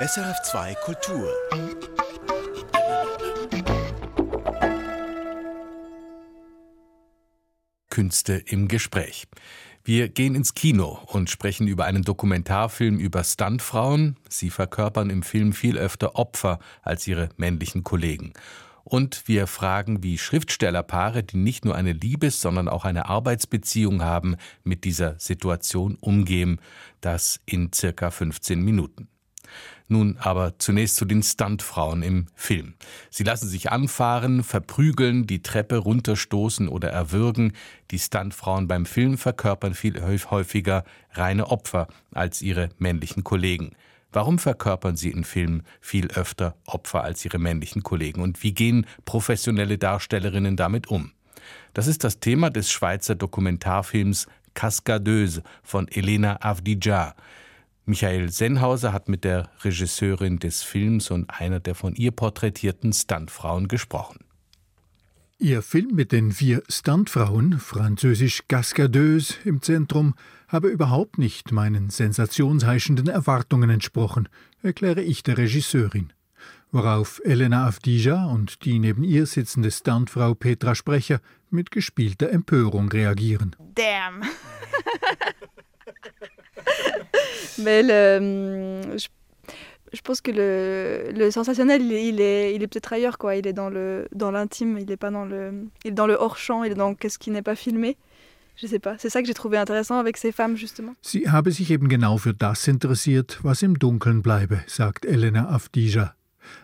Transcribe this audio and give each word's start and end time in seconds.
SRF2 0.00 0.76
Kultur. 0.84 1.28
Künste 7.90 8.34
im 8.34 8.68
Gespräch. 8.68 9.26
Wir 9.82 10.08
gehen 10.08 10.36
ins 10.36 10.54
Kino 10.54 11.00
und 11.06 11.30
sprechen 11.30 11.66
über 11.66 11.84
einen 11.84 12.04
Dokumentarfilm 12.04 13.00
über 13.00 13.24
Stuntfrauen. 13.24 14.14
Sie 14.28 14.50
verkörpern 14.50 15.10
im 15.10 15.24
Film 15.24 15.52
viel 15.52 15.76
öfter 15.76 16.14
Opfer 16.14 16.60
als 16.82 17.08
ihre 17.08 17.30
männlichen 17.36 17.82
Kollegen. 17.82 18.34
Und 18.84 19.26
wir 19.26 19.48
fragen, 19.48 20.04
wie 20.04 20.16
Schriftstellerpaare, 20.16 21.24
die 21.24 21.38
nicht 21.38 21.64
nur 21.64 21.74
eine 21.74 21.92
Liebes-, 21.92 22.40
sondern 22.40 22.68
auch 22.68 22.84
eine 22.84 23.06
Arbeitsbeziehung 23.06 24.04
haben, 24.04 24.36
mit 24.62 24.84
dieser 24.84 25.18
Situation 25.18 25.96
umgehen. 26.00 26.60
Das 27.00 27.40
in 27.46 27.72
circa 27.72 28.12
15 28.12 28.62
Minuten. 28.62 29.08
Nun 29.90 30.18
aber 30.18 30.58
zunächst 30.58 30.96
zu 30.96 31.06
den 31.06 31.22
Stuntfrauen 31.22 32.02
im 32.02 32.26
Film. 32.34 32.74
Sie 33.08 33.24
lassen 33.24 33.48
sich 33.48 33.72
anfahren, 33.72 34.44
verprügeln, 34.44 35.26
die 35.26 35.42
Treppe 35.42 35.78
runterstoßen 35.78 36.68
oder 36.68 36.90
erwürgen. 36.90 37.54
Die 37.90 37.98
Stuntfrauen 37.98 38.68
beim 38.68 38.84
Film 38.84 39.16
verkörpern 39.16 39.72
viel 39.72 39.98
häufiger 40.30 40.84
reine 41.12 41.50
Opfer 41.50 41.88
als 42.12 42.42
ihre 42.42 42.68
männlichen 42.78 43.24
Kollegen. 43.24 43.72
Warum 44.12 44.38
verkörpern 44.38 44.96
sie 44.96 45.10
in 45.10 45.24
Filmen 45.24 45.62
viel 45.80 46.08
öfter 46.08 46.56
Opfer 46.66 47.04
als 47.04 47.24
ihre 47.24 47.38
männlichen 47.38 47.82
Kollegen? 47.82 48.20
Und 48.20 48.42
wie 48.42 48.52
gehen 48.52 48.86
professionelle 49.06 49.78
Darstellerinnen 49.78 50.56
damit 50.56 50.88
um? 50.88 51.12
Das 51.72 51.86
ist 51.86 52.04
das 52.04 52.20
Thema 52.20 52.50
des 52.50 52.70
Schweizer 52.70 53.14
Dokumentarfilms 53.14 54.26
Cascadeuse 54.54 55.42
von 55.62 55.88
Elena 55.88 56.38
Avdija. 56.40 57.14
Michael 57.88 58.30
Sennhauser 58.30 58.92
hat 58.92 59.08
mit 59.08 59.24
der 59.24 59.50
Regisseurin 59.64 60.38
des 60.38 60.62
Films 60.62 61.10
und 61.10 61.30
einer 61.30 61.58
der 61.58 61.74
von 61.74 61.94
ihr 61.94 62.10
porträtierten 62.10 62.92
Stuntfrauen 62.92 63.66
gesprochen. 63.66 64.18
Ihr 65.38 65.62
Film 65.62 65.94
mit 65.94 66.12
den 66.12 66.32
vier 66.32 66.62
Stuntfrauen, 66.68 67.58
französisch 67.58 68.42
Cascadeuse, 68.46 69.36
im 69.44 69.62
Zentrum, 69.62 70.14
habe 70.48 70.68
überhaupt 70.68 71.16
nicht 71.16 71.50
meinen 71.50 71.88
sensationsheischenden 71.88 73.08
Erwartungen 73.08 73.70
entsprochen, 73.70 74.28
erkläre 74.62 75.00
ich 75.00 75.22
der 75.22 75.38
Regisseurin. 75.38 76.12
Worauf 76.70 77.22
Elena 77.24 77.66
Avdija 77.66 78.26
und 78.26 78.66
die 78.66 78.80
neben 78.80 79.02
ihr 79.02 79.24
sitzende 79.24 79.70
Stuntfrau 79.70 80.34
Petra 80.34 80.74
Sprecher 80.74 81.20
mit 81.48 81.70
gespielter 81.70 82.28
Empörung 82.28 82.90
reagieren. 82.90 83.56
Damn! 83.74 84.24
Mais 87.58 87.82
le, 87.82 88.96
je, 88.96 89.08
je, 89.92 90.00
pense 90.02 90.20
que 90.20 90.30
le, 90.30 91.12
le 91.12 91.30
sensationnel, 91.30 91.82
il 91.82 91.92
il 91.92 92.20
est, 92.20 92.54
il 92.54 92.62
est 92.62 92.66
peut-être 92.66 92.92
ailleurs, 92.92 93.18
quoi. 93.18 93.36
Il 93.36 93.46
est 93.46 93.52
dans 93.52 93.70
le, 93.70 94.08
dans 94.14 94.30
l'intime, 94.30 94.78
il 94.78 94.86
n'est 94.86 94.96
pas 94.96 95.10
dans 95.10 95.24
le, 95.24 95.66
il 95.84 95.88
est 95.88 95.94
dans 95.94 96.06
le 96.06 96.14
hors 96.14 96.36
champ, 96.36 96.64
il 96.64 96.72
est 96.72 96.76
dans 96.76 96.94
qu'est-ce 96.94 97.18
qui 97.18 97.30
n'est 97.30 97.42
pas 97.42 97.54
filmé. 97.56 97.96
Je 98.60 98.66
sais 98.66 98.80
pas. 98.80 98.96
C'est 98.98 99.08
ça 99.08 99.20
que 99.20 99.28
j'ai 99.28 99.34
trouvé 99.34 99.56
intéressant 99.56 99.98
avec 99.98 100.16
ces 100.16 100.32
femmes 100.32 100.56
justement. 100.56 100.94
Sie 101.00 101.30
habe 101.30 101.52
sich 101.52 101.70
eben 101.70 101.88
genau 101.88 102.18
für 102.18 102.34
das 102.34 102.66
interessiert, 102.66 103.38
was 103.42 103.62
im 103.62 103.78
Dunkeln 103.78 104.20
bleibe, 104.20 104.64
sagt 104.66 105.04
Elena 105.04 105.48
Avdija. 105.48 106.14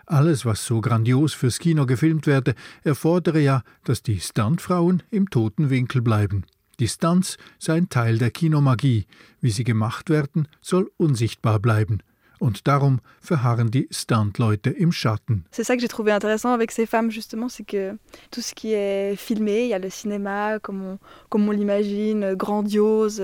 Alles, 0.06 0.44
was 0.44 0.64
so 0.64 0.80
grandios 0.80 1.34
fürs 1.34 1.58
Kino 1.58 1.86
gefilmt 1.86 2.26
werde, 2.26 2.54
erfordere 2.82 3.40
ja, 3.40 3.62
dass 3.84 4.02
die 4.02 4.18
Stuntfrauen 4.18 5.02
im 5.10 5.30
toten 5.30 5.70
Winkel 5.70 6.02
bleiben. 6.02 6.44
Die 6.80 6.88
Stunts 6.88 7.36
seien 7.58 7.88
Teil 7.88 8.18
der 8.18 8.30
Kinomagie. 8.30 9.06
Wie 9.40 9.50
sie 9.50 9.64
gemacht 9.64 10.10
werden, 10.10 10.48
soll 10.60 10.90
unsichtbar 10.96 11.58
bleiben. 11.58 12.02
Und 12.40 12.66
darum 12.66 13.00
verharren 13.20 13.70
die 13.70 13.88
Stunt-Leute 13.90 14.70
im 14.70 14.92
Schatten. 14.92 15.44
C'est 15.50 15.64
ça 15.64 15.76
que 15.76 15.80
j'ai 15.80 15.88
trouvé 15.88 16.12
intéressant 16.12 16.52
avec 16.52 16.72
ces 16.72 16.84
femmes, 16.84 17.10
justement, 17.10 17.48
c'est 17.48 17.64
que 17.64 17.96
tout 18.30 18.40
ce 18.40 18.54
qui 18.54 18.72
est 18.72 19.16
filmé, 19.16 19.64
il 19.64 19.68
y 19.68 19.74
a 19.74 19.78
le 19.78 19.88
cinéma 19.88 20.58
comme 20.58 20.98
on, 21.32 21.50
l'imagine, 21.50 22.34
grandiose. 22.34 23.22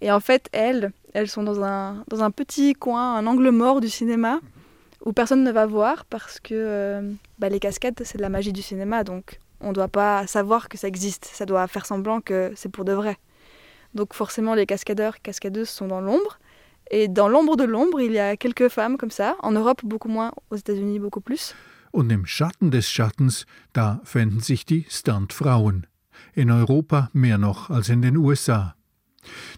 Et 0.00 0.10
en 0.10 0.20
fait, 0.20 0.48
elles, 0.52 0.92
elles 1.14 1.28
sont 1.28 1.44
dans 1.44 1.62
un, 1.62 2.04
dans 2.08 2.22
un 2.22 2.30
petit 2.30 2.74
coin, 2.74 3.16
un 3.16 3.26
angle 3.26 3.50
mort 3.50 3.80
du 3.80 3.88
cinéma, 3.88 4.40
où 5.04 5.12
personne 5.12 5.44
ne 5.44 5.52
va 5.52 5.66
voir 5.66 6.04
parce 6.04 6.40
que 6.40 6.54
euh, 6.54 7.12
bah, 7.38 7.48
les 7.48 7.60
cascades, 7.60 8.00
c'est 8.04 8.18
de 8.18 8.22
la 8.22 8.28
magie 8.28 8.52
du 8.52 8.62
cinéma. 8.62 9.04
Donc 9.04 9.40
on 9.62 9.68
ne 9.68 9.72
doit 9.72 9.88
pas 9.88 10.26
savoir 10.26 10.68
que 10.68 10.76
ça 10.76 10.88
existe, 10.88 11.24
ça 11.24 11.46
doit 11.46 11.66
faire 11.66 11.86
semblant 11.86 12.20
que 12.20 12.52
c'est 12.54 12.68
pour 12.68 12.84
de 12.84 12.92
vrai. 12.92 13.16
Donc 13.94 14.14
forcément 14.14 14.54
les 14.54 14.66
cascadeurs, 14.66 15.20
cascadeuses 15.22 15.68
sont 15.68 15.88
dans 15.88 16.00
l'ombre. 16.00 16.38
Et 16.90 17.08
dans 17.08 17.28
l'ombre 17.28 17.56
de 17.56 17.64
l'ombre, 17.64 18.00
il 18.00 18.12
y 18.12 18.18
a 18.18 18.36
quelques 18.36 18.68
femmes 18.68 18.98
comme 18.98 19.10
ça, 19.10 19.36
en 19.40 19.52
Europe 19.52 19.80
beaucoup 19.84 20.08
moins, 20.08 20.32
aux 20.50 20.56
États-Unis 20.56 20.98
beaucoup 20.98 21.20
plus. 21.20 21.54
Und 21.92 22.10
im 22.10 22.24
Schatten 22.24 22.70
des 22.70 22.88
Schattens, 22.88 23.46
da 23.74 24.00
fänden 24.02 24.40
sich 24.40 24.64
die 24.64 24.86
Stuntfrauen. 24.88 25.86
In 26.34 26.50
Europa 26.50 27.10
mehr 27.12 27.36
noch 27.36 27.68
als 27.68 27.90
in 27.90 28.00
den 28.00 28.16
USA. 28.16 28.74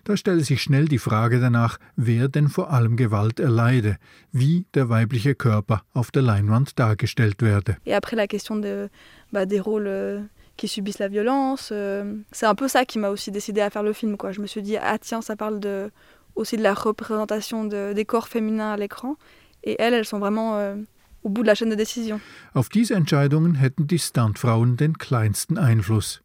Da 0.04 0.16
stelle 0.16 0.44
sich 0.44 0.62
schnell 0.62 0.86
die 0.86 0.98
Frage 0.98 1.40
danach, 1.40 1.78
wer 1.96 2.28
denn 2.28 2.48
vor 2.48 2.70
allem 2.70 2.96
Gewalt 2.96 3.40
erleide, 3.40 3.96
wie 4.32 4.66
der 4.74 4.88
weibliche 4.88 5.34
Körper 5.34 5.82
auf 5.94 6.10
der 6.10 6.22
Leinwand 6.22 6.78
dargestellt 6.78 7.42
werde. 7.42 7.76
Et 7.86 7.94
après 7.94 8.16
la 8.16 8.26
question 8.26 8.56
de, 8.56 8.88
bah, 9.32 9.46
des 9.46 9.60
rôles 9.60 9.86
euh, 9.86 10.20
qui 10.56 10.68
subissent 10.68 10.98
la 10.98 11.08
violence, 11.08 11.70
euh, 11.72 12.16
c'est 12.32 12.46
un 12.46 12.54
peu 12.54 12.68
ça 12.68 12.84
qui 12.84 12.98
m'a 12.98 13.08
aussi 13.08 13.30
décidé 13.30 13.60
à 13.60 13.70
faire 13.70 13.82
le 13.82 13.92
film. 13.92 14.16
Quoi. 14.16 14.32
Je 14.32 14.40
me 14.40 14.46
suis 14.46 14.62
dit, 14.62 14.76
ah 14.76 14.98
tiens, 14.98 15.22
ça 15.22 15.36
parle 15.36 15.60
de, 15.60 15.90
aussi 16.34 16.56
de 16.56 16.62
la 16.62 16.74
représentation 16.74 17.64
de, 17.64 17.92
des 17.94 18.04
corps 18.04 18.28
féminins 18.28 18.72
à 18.72 18.76
l'écran. 18.76 19.16
Et 19.62 19.76
elles, 19.78 19.94
elles 19.94 20.04
sont 20.04 20.18
vraiment 20.18 20.58
euh, 20.58 20.76
au 21.22 21.30
bout 21.30 21.42
de 21.42 21.46
la 21.46 21.54
chaîne 21.54 21.70
de 21.70 21.74
décision. 21.74 22.20
Auf 22.54 22.68
diese 22.68 22.94
Entscheidungen 22.94 23.54
hätten 23.54 23.86
die 23.86 23.98
Stuntfrauen 23.98 24.76
den 24.76 24.98
kleinsten 24.98 25.56
Einfluss. 25.56 26.23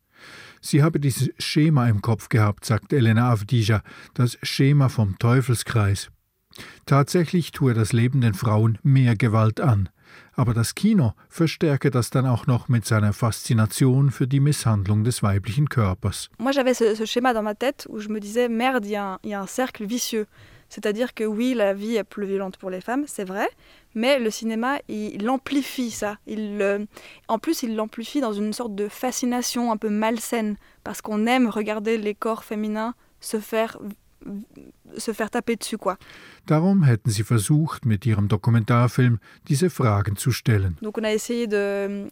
Sie 0.62 0.84
habe 0.84 1.00
dieses 1.00 1.30
Schema 1.38 1.88
im 1.88 2.02
Kopf 2.02 2.30
gehabt, 2.30 2.66
sagt 2.66 2.94
Elena 2.94 3.32
Avdija, 3.32 3.82
das 4.14 4.38
Schema 4.44 4.90
vom 4.90 5.18
Teufelskreis. 5.20 6.10
Tatsächlich 6.86 7.52
tue 7.52 7.74
das 7.74 7.94
Leben 7.94 8.22
den 8.22 8.34
Frauen 8.34 8.78
mehr 8.84 9.16
Gewalt 9.16 9.62
an, 9.62 9.90
aber 10.34 10.54
das 10.54 10.76
Kino 10.76 11.14
verstärke 11.30 11.92
das 11.92 12.10
dann 12.10 12.26
auch 12.26 12.48
noch 12.48 12.68
mit 12.68 12.86
seiner 12.86 13.14
Faszination 13.14 14.12
für 14.12 14.28
die 14.28 14.40
Misshandlung 14.40 15.04
des 15.04 15.22
weiblichen 15.24 15.70
Körpers. 15.70 16.30
Moi 16.40 16.52
j'avais 16.52 16.74
ce, 16.74 16.96
ce, 16.96 17.06
schéma 17.06 17.34
dans 17.34 17.44
ma 17.44 17.56
tête 17.56 17.88
où 17.90 18.00
je 18.00 18.10
me 18.10 18.20
disais 18.20 18.50
merde, 18.50 18.86
il 18.86 18.92
y, 18.92 19.30
y, 19.30 19.34
a 19.34 19.42
un 19.42 19.48
cercle 19.48 19.86
vicieux. 19.86 20.28
C'est-à-dire 20.70 21.14
que 21.16 21.24
oui, 21.24 21.56
la 21.56 21.74
vie 21.74 21.96
est 21.96 22.04
plus 22.04 22.28
violente 22.28 22.58
pour 22.58 22.70
les 22.70 22.82
femmes, 22.82 23.06
c'est 23.08 23.26
vrai, 23.26 23.48
mais 23.96 24.20
le 24.20 24.30
cinéma, 24.30 24.80
il, 24.88 25.30
amplifie 25.30 25.92
ça. 25.92 26.18
Il, 26.28 26.62
euh, 26.62 26.86
en 27.28 27.40
plus, 27.40 27.64
il 27.64 27.76
l'amplifie 27.76 28.22
dans 28.22 28.34
une 28.34 28.54
sorte 28.54 28.76
de 28.76 28.88
fascination 28.88 29.72
un 29.72 29.78
peu 29.78 29.90
malsaine, 29.90 30.58
parce 30.84 31.02
qu'on 31.02 31.26
aime 31.26 31.48
regarder 31.48 31.98
les 31.98 32.16
corps 32.16 32.44
féminins 32.44 32.94
se 33.20 33.40
faire 33.40 33.78
se 34.98 35.14
faire 35.14 35.30
taper 35.30 35.56
dessus, 35.56 35.78
quoi. 35.78 35.98
Darum 36.46 36.84
hätten 36.84 37.10
sie 37.10 37.24
versucht, 37.24 37.86
mit 37.86 38.06
ihrem 38.06 38.28
Dokumentarfilm 38.28 39.20
diese 39.48 39.70
Fragen 39.70 40.18
zu 40.18 40.32
stellen. 40.32 40.76
Donc 40.82 40.98
on 40.98 41.04
a 41.04 41.14
essayé 41.14 41.48
de, 41.48 42.10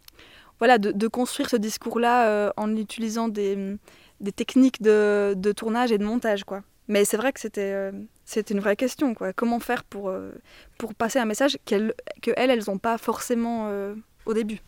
voilà, 0.60 0.78
de, 0.78 0.92
de 0.92 1.08
construire 1.08 1.50
ce 1.50 1.58
discours-là 1.58 2.28
euh, 2.28 2.50
en 2.56 2.76
utilisant 2.76 3.28
des, 3.28 3.78
des 4.22 4.32
techniques 4.32 4.82
de, 4.82 5.34
de, 5.36 5.52
tournage 5.52 5.92
et 5.92 5.98
de 5.98 6.06
montage, 6.06 6.44
quoi. 6.44 6.62
Mais 6.88 7.06
c'est 7.06 7.18
vrai 7.18 7.34
que 7.34 7.40
c'était 7.40 7.74
euh, 7.74 7.92
c'est 8.24 8.50
une 8.50 8.60
vraie 8.60 8.76
question. 8.76 9.14
Quoi. 9.14 9.34
Comment 9.34 9.60
faire 9.60 9.84
pour, 9.84 10.10
euh, 10.10 10.32
pour 10.78 10.94
passer 10.94 11.20
un 11.20 11.26
message 11.26 11.58
qu'elles, 11.66 11.94
que 12.22 12.32
elles, 12.36 12.50
elles 12.50 12.64
n'ont 12.68 12.78
pas 12.78 12.98
forcément 12.98 13.70
euh, 13.70 13.96
au 14.26 14.34
début 14.34 14.60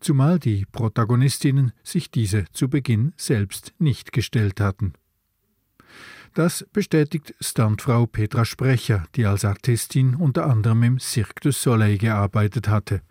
Zumal 0.00 0.38
die 0.38 0.64
Protagonistinnen 0.72 1.72
sich 1.84 2.10
diese 2.10 2.44
zu 2.52 2.68
Beginn 2.68 3.12
selbst 3.16 3.74
nicht 3.78 4.12
gestellt 4.12 4.60
hatten. 4.60 4.94
Das 6.34 6.64
bestätigt 6.72 7.34
Stuntfrau 7.40 8.06
Petra 8.06 8.44
Sprecher, 8.44 9.04
die 9.14 9.26
als 9.26 9.44
Artistin 9.44 10.14
unter 10.14 10.46
anderem 10.46 10.82
im 10.84 10.98
Cirque 10.98 11.40
du 11.42 11.52
Soleil 11.52 11.98
gearbeitet 11.98 12.68
hatte. 12.68 13.02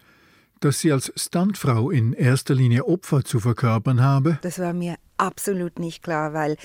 Dass 0.62 0.80
sie 0.80 0.92
als 0.92 1.12
Stuntfrau 1.16 1.92
in 1.92 2.14
erster 2.14 2.56
Linie 2.56 2.86
Opfer 2.86 3.24
zu 3.24 3.40
verkörpern 3.40 4.02
habe, 4.02 4.40
das 4.42 4.60
war 4.60 4.74
mir 4.74 4.96
absolut 5.20 5.80
nicht 5.80 6.04
klar, 6.04 6.34
weil 6.34 6.58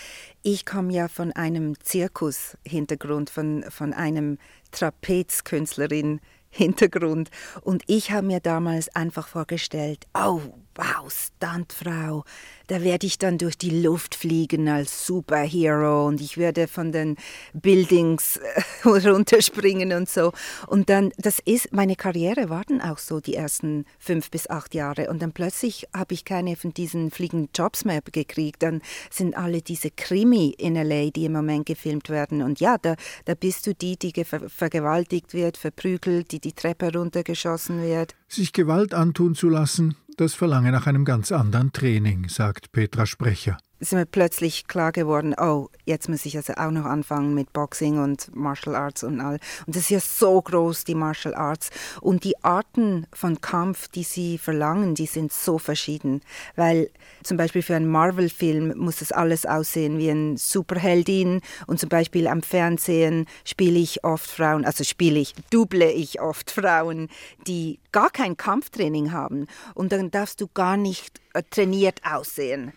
ich 0.43 0.65
komme 0.65 0.93
ja 0.93 1.09
von 1.09 1.33
einem 1.33 1.79
Zirkus-Hintergrund, 1.81 3.31
von, 3.31 3.65
von 3.71 3.93
einem 3.93 4.39
Trapezkünstlerin 4.71 6.21
Hintergrund 6.51 7.31
und 7.63 7.83
ich 7.89 8.13
habe 8.13 8.29
mir 8.29 8.39
damals 8.39 8.95
einfach 8.95 9.27
vorgestellt, 9.27 10.07
oh, 10.15 10.41
wow, 10.77 11.13
Stuntfrau, 11.13 12.25
da 12.67 12.83
werde 12.83 13.07
ich 13.07 13.19
dann 13.19 13.37
durch 13.37 13.59
die 13.59 13.83
Luft 13.83 14.15
fliegen 14.15 14.69
als 14.69 15.07
Superhero 15.07 16.07
und 16.07 16.21
ich 16.21 16.39
werde 16.39 16.67
von 16.67 16.93
den 16.93 17.17
Buildings 17.53 18.39
äh, 18.39 18.89
runterspringen 18.89 19.93
und 19.93 20.09
so. 20.09 20.33
Und 20.67 20.89
dann, 20.89 21.13
das 21.19 21.41
ist, 21.45 21.73
meine 21.73 21.95
Karriere 21.95 22.49
war 22.49 22.63
dann 22.67 22.81
auch 22.81 22.99
so 22.99 23.21
die 23.21 23.35
ersten 23.35 23.85
fünf 23.99 24.31
bis 24.31 24.49
acht 24.49 24.75
Jahre. 24.75 25.11
Und 25.11 25.21
dann 25.21 25.33
plötzlich 25.33 25.87
habe 25.95 26.15
ich 26.15 26.25
keine 26.25 26.57
von 26.57 26.73
diesen 26.73 27.11
fliegenden 27.11 27.51
Jobs 27.55 27.85
mehr 27.85 28.01
gekriegt. 28.01 28.63
Dann 28.63 28.81
sind 29.11 29.37
alle 29.37 29.61
diese 29.61 29.91
Krimi 29.91 30.55
in 30.57 30.75
LA, 30.75 31.11
die 31.11 31.27
im 31.27 31.33
Moment 31.33 31.67
gefilmt 31.67 32.09
werden. 32.09 32.41
Und 32.41 32.61
ja, 32.61 32.79
da, 32.79 32.97
da 33.27 33.35
bist 33.35 33.67
du 33.67 33.75
die, 33.75 33.99
die 33.99 34.25
ver 34.25 34.49
vergewaltigt 34.49 35.35
wird, 35.35 35.57
verprügelt, 35.57 36.33
die 36.33 36.41
die 36.41 36.53
Treppe 36.53 36.93
runtergeschossen 36.93 37.83
wird. 37.83 38.15
Sich 38.29 38.53
Gewalt 38.53 38.95
antun 38.95 39.35
zu 39.35 39.49
lassen, 39.49 39.97
das 40.17 40.35
verlange 40.35 40.73
nach 40.73 40.87
einem 40.87 41.05
ganz 41.05 41.33
anderen 41.33 41.73
Training, 41.73 42.29
sagt 42.29 42.73
Petra 42.73 43.07
Sprecher 43.07 43.59
ist 43.89 43.93
mir 43.93 44.07
plötzlich 44.07 44.67
klar 44.67 44.93
geworden, 44.93 45.35
oh, 45.39 45.69
jetzt 45.85 46.09
muss 46.09 46.25
ich 46.25 46.37
also 46.37 46.55
auch 46.55 46.71
noch 46.71 46.87
anfangen 46.87 47.35
mit 47.35 47.53
Boxing 47.53 47.99
und 47.99 48.35
Martial 48.35 48.75
Arts 48.77 49.05
und 49.05 49.21
all. 49.21 49.39
Und 49.67 49.77
das 49.77 49.85
ist 49.85 49.91
ja 49.91 50.01
so 50.01 50.41
groß, 50.41 50.85
die 50.85 50.95
Martial 50.95 51.35
Arts. 51.35 51.71
Und 52.01 52.25
die 52.25 52.43
Arten 52.43 53.07
von 53.13 53.41
Kampf, 53.41 53.89
die 53.89 54.03
sie 54.03 54.39
verlangen, 54.39 54.95
die 54.95 55.07
sind 55.07 55.33
so 55.33 55.59
verschieden. 55.59 56.23
Weil 56.57 56.91
zum 57.23 57.37
Beispiel 57.37 57.63
für 57.63 57.77
einen 57.77 57.89
Marvel-Film 57.89 58.77
muss 58.79 58.97
das 58.97 59.13
alles 59.13 59.45
aussehen 59.45 59.99
wie 59.99 60.09
ein 60.09 60.37
Superheldin. 60.37 61.43
Und 61.67 61.79
zum 61.79 61.89
Beispiel 61.89 62.27
am 62.27 62.43
Fernsehen 62.43 63.27
spiele 63.45 63.79
ich 63.79 64.05
oft 64.05 64.31
Frauen, 64.31 64.65
also 64.65 64.85
spiele 64.85 65.21
ich, 65.21 65.35
double 65.51 65.83
ich 65.83 66.21
oft 66.21 66.51
Frauen, 66.51 67.09
die 67.47 67.81
gar 67.93 68.11
kein 68.11 68.37
Kampftraining 68.37 69.13
haben. 69.13 69.47
Und 69.75 69.93
dann 69.93 70.11
darfst 70.11 70.41
du 70.41 70.49
gar 70.49 70.77
nicht 70.77 71.21
äh, 71.35 71.43
trainiert 71.51 72.01
aussehen. 72.05 72.73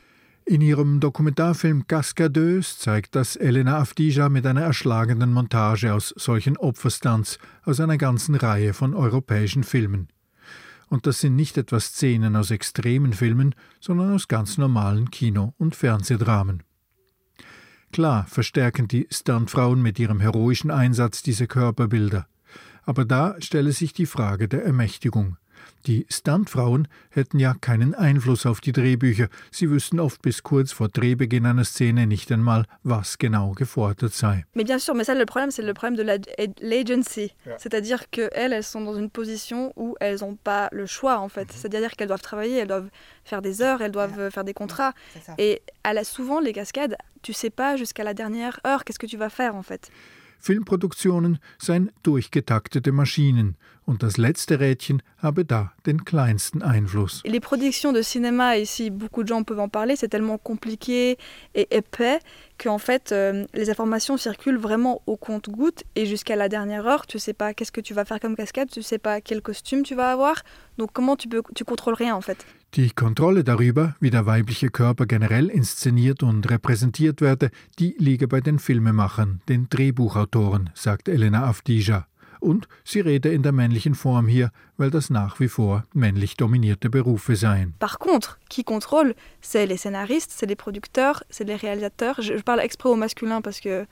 In 0.50 0.62
ihrem 0.62 1.02
Dokumentarfilm 1.02 1.88
Cascadeuse 1.88 2.78
zeigt 2.80 3.16
das 3.16 3.36
Elena 3.36 3.80
Avdija 3.80 4.30
mit 4.30 4.46
einer 4.46 4.62
erschlagenden 4.62 5.34
Montage 5.34 5.94
aus 5.94 6.14
solchen 6.16 6.56
Opferstunts 6.56 7.38
aus 7.66 7.82
einer 7.82 7.98
ganzen 7.98 8.34
Reihe 8.34 8.74
von 8.74 8.94
europäischen 8.94 9.66
Filmen. 9.66 10.08
Und 10.88 11.06
das 11.06 11.20
sind 11.20 11.36
nicht 11.36 11.58
etwa 11.58 11.82
Szenen 11.82 12.38
aus 12.38 12.50
extremen 12.50 13.12
Filmen, 13.12 13.56
sondern 13.82 14.14
aus 14.14 14.30
ganz 14.30 14.58
normalen 14.58 15.12
Kino- 15.12 15.54
und 15.58 15.76
Fernsehdramen. 15.76 16.64
Klar 17.92 18.26
verstärken 18.28 18.88
die 18.88 19.06
Stuntfrauen 19.12 19.82
mit 19.82 20.00
ihrem 20.00 20.22
heroischen 20.22 20.72
Einsatz 20.72 21.24
diese 21.24 21.48
Körperbilder. 21.48 22.26
Aber 22.84 23.04
da 23.04 23.36
stelle 23.40 23.74
sich 23.74 23.92
die 23.92 24.06
Frage 24.06 24.48
der 24.48 24.64
Ermächtigung. 24.64 25.36
Die 25.86 26.06
Stuntfrauen 26.10 26.88
hätten 27.12 27.40
ja 27.40 27.54
keinen 27.54 27.96
Einfluss 27.96 28.46
auf 28.46 28.60
die 28.60 28.74
Drehbücher, 28.74 29.30
sie 29.52 29.70
wüssten 29.70 30.00
oft 30.00 30.22
bis 30.22 30.44
kurz 30.44 30.72
vor 30.72 30.90
Drehbeginn 30.90 31.46
einer 31.46 31.64
Szene 31.64 32.08
nicht 32.08 32.32
einmal, 32.32 32.66
was 32.84 33.18
genau 33.18 33.52
gefordert 33.52 34.14
sei. 34.14 34.46
Mais 34.54 34.66
bien 34.66 34.80
sûr, 34.80 34.96
mais 34.96 35.06
ça 35.06 35.16
le 35.16 35.26
problème 35.26 35.52
c'est 35.52 35.62
le 35.62 35.74
problème 35.74 35.96
de 35.96 36.04
l'agency. 36.62 37.34
Ja. 37.46 37.58
C'est-à-dire 37.58 38.10
qu'elles, 38.10 38.54
elles 38.54 38.64
sont 38.64 38.82
dans 38.82 38.96
une 38.96 39.10
position 39.10 39.72
où 39.76 39.96
elles 40.00 40.20
n'ont 40.22 40.36
pas 40.36 40.70
le 40.72 40.86
choix 40.86 41.20
en 41.20 41.30
fait. 41.30 41.46
Mhm. 41.46 41.56
C'est-à-dire 41.56 41.92
qu'elles 41.96 42.10
doivent 42.10 42.22
travailler, 42.22 42.58
elles 42.58 42.68
doivent 42.68 42.90
faire 43.24 43.42
des 43.42 43.62
heures, 43.62 43.82
elles 43.82 43.92
doivent 43.92 44.18
ja. 44.18 44.32
faire 44.32 44.44
des 44.44 44.54
contrats. 44.54 44.94
Et 45.38 45.62
elle 45.84 45.98
a 45.98 46.04
souvent 46.04 46.40
les 46.40 46.54
cascades, 46.54 46.98
tu 47.22 47.34
sais 47.34 47.50
pas 47.50 47.78
jusqu'à 47.78 48.04
la 48.04 48.14
dernière 48.14 48.60
heure 48.66 48.84
qu'est-ce 48.84 49.00
que 49.00 49.08
tu 49.08 49.18
vas 49.18 49.30
faire 49.30 49.56
en 49.56 49.64
fait. 49.64 49.90
Filmproduktionen 50.40 51.40
seien 51.58 51.88
durchgetaktete 52.04 52.92
Maschinen 52.92 53.56
und 53.88 54.04
das 54.04 54.18
letzte 54.18 54.60
Rädchen 54.60 55.02
habe 55.18 55.46
da 55.46 55.72
den 55.86 56.04
kleinsten 56.04 56.62
Einfluss. 56.62 57.24
Les 57.26 57.40
productions 57.40 57.94
de 57.94 58.04
cinéma, 58.04 58.58
ici 58.58 58.90
beaucoup 58.92 59.24
de 59.24 59.30
gens 59.30 59.44
peuvent 59.44 59.62
en 59.62 59.70
parler, 59.70 59.96
c'est 59.96 60.10
tellement 60.10 60.38
compliqué 60.38 61.18
et 61.56 61.68
épais 61.76 62.20
qu'en 62.62 62.78
fait 62.78 63.12
euh, 63.12 63.46
les 63.54 63.70
informations 63.70 64.18
circulent 64.18 64.58
vraiment 64.58 65.02
au 65.06 65.16
compte-goutte 65.16 65.84
et 65.96 66.06
jusqu'à 66.06 66.36
la 66.36 66.50
dernière 66.50 66.86
heure, 66.86 67.08
tu 67.08 67.18
sais 67.18 67.34
pas 67.34 67.54
qu'est-ce 67.54 67.72
que 67.72 67.82
tu 67.82 67.94
vas 67.94 68.04
faire 68.04 68.20
comme 68.20 68.36
cascade, 68.36 68.70
tu 68.70 68.84
sais 68.84 69.00
pas 69.00 69.22
quel 69.22 69.42
costume 69.42 69.84
tu 69.84 69.96
vas 69.96 70.12
avoir, 70.12 70.44
donc 70.78 70.92
comment 70.92 71.16
tu 71.16 71.30
peux, 71.30 71.42
tu 71.56 71.64
contrôles 71.64 71.96
rien 71.96 72.14
en 72.14 72.22
fait. 72.22 72.46
Die 72.74 72.92
Kontrolle 72.92 73.46
darüber, 73.46 73.96
wie 74.02 74.10
der 74.10 74.26
weibliche 74.26 74.70
Körper 74.70 75.06
generell 75.06 75.50
inszeniert 75.50 76.22
und 76.22 76.50
repräsentiert 76.52 77.22
werde, 77.22 77.50
die 77.80 77.96
liege 77.98 78.28
bei 78.28 78.42
den 78.42 78.60
Filmemachern, 78.60 79.40
den 79.48 79.70
Drehbuchautoren, 79.70 80.70
sagt 80.74 81.08
Elena 81.08 81.48
Avdija. 81.48 82.06
Und 82.40 82.68
sie 82.84 83.02
rede 83.02 83.30
in 83.30 83.44
der 83.44 83.52
männlichen 83.52 83.96
Form 83.96 84.28
hier, 84.28 84.52
weil 84.78 84.92
das 84.92 85.10
nach 85.10 85.40
wie 85.40 85.48
vor 85.48 85.84
männlich 85.94 86.38
dominierte 86.38 86.90
Berufe 86.90 87.36
seien. 87.36 87.74
Par 87.80 88.00
contre, 88.00 88.38
qui 88.50 88.64
contrôle, 88.64 89.16
c'est 89.42 89.66
les 89.66 89.78
scénaristes, 89.78 90.32
c'est 90.32 90.48
les 90.48 90.56
producteurs, 90.56 91.24
c'est 91.30 91.46
les 91.46 91.56
réalisateurs. 91.56 92.22
Je, 92.22 92.34
parle 92.44 92.60
exprès 92.62 92.90
au 92.90 92.96
masculin 92.96 93.42
parce 93.42 93.60
que 93.60 93.86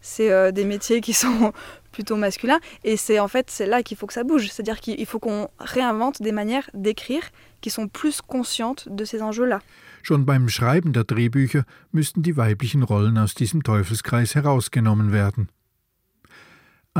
c'est 0.00 0.32
euh, 0.32 0.50
des 0.50 0.64
métiers 0.64 1.00
qui 1.00 1.12
sont 1.24 1.52
plutôt 1.92 2.16
masculins 2.16 2.60
et 2.84 2.96
c'est 2.96 3.18
en 3.18 3.28
fait 3.28 3.50
c'est 3.50 3.66
là 3.66 3.82
qu'il 3.82 3.96
faut 3.96 4.06
que 4.06 4.12
ça 4.12 4.24
bouge, 4.24 4.48
c'est-à-dire 4.48 4.80
qu'il 4.80 5.04
faut 5.06 5.18
qu'on 5.18 5.48
réinvente 5.58 6.22
des 6.22 6.32
manières 6.32 6.70
d'écrire 6.72 7.22
qui 7.60 7.70
sont 7.70 7.88
plus 7.88 8.22
conscientes 8.22 8.88
de 8.88 9.04
ces 9.04 9.22
enjeux-là. 9.22 9.60
Schon 10.02 10.24
beim 10.24 10.48
Schreiben 10.48 10.92
der 10.92 11.04
Drehbücher 11.04 11.64
müssten 11.92 12.22
die 12.22 12.36
weiblichen 12.36 12.82
Rollen 12.82 13.18
aus 13.18 13.34
diesem 13.34 13.62
Teufelskreis 13.62 14.34
herausgenommen 14.34 15.12
werden. 15.12 15.50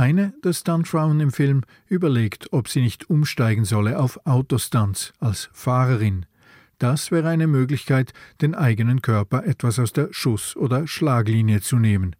Eine 0.00 0.32
der 0.42 0.54
Stuntfrauen 0.54 1.20
im 1.20 1.30
Film 1.30 1.60
überlegt, 1.86 2.54
ob 2.54 2.68
sie 2.68 2.80
nicht 2.80 3.10
umsteigen 3.10 3.66
solle 3.66 3.98
auf 3.98 4.18
Autostunts 4.24 5.12
als 5.20 5.50
Fahrerin. 5.52 6.24
Das 6.78 7.10
wäre 7.10 7.28
eine 7.28 7.46
Möglichkeit, 7.46 8.14
den 8.40 8.54
eigenen 8.54 9.02
Körper 9.02 9.44
etwas 9.44 9.78
aus 9.78 9.92
der 9.92 10.08
Schuss- 10.10 10.56
oder 10.56 10.86
Schlaglinie 10.86 11.60
zu 11.60 11.76
nehmen. 11.76 12.16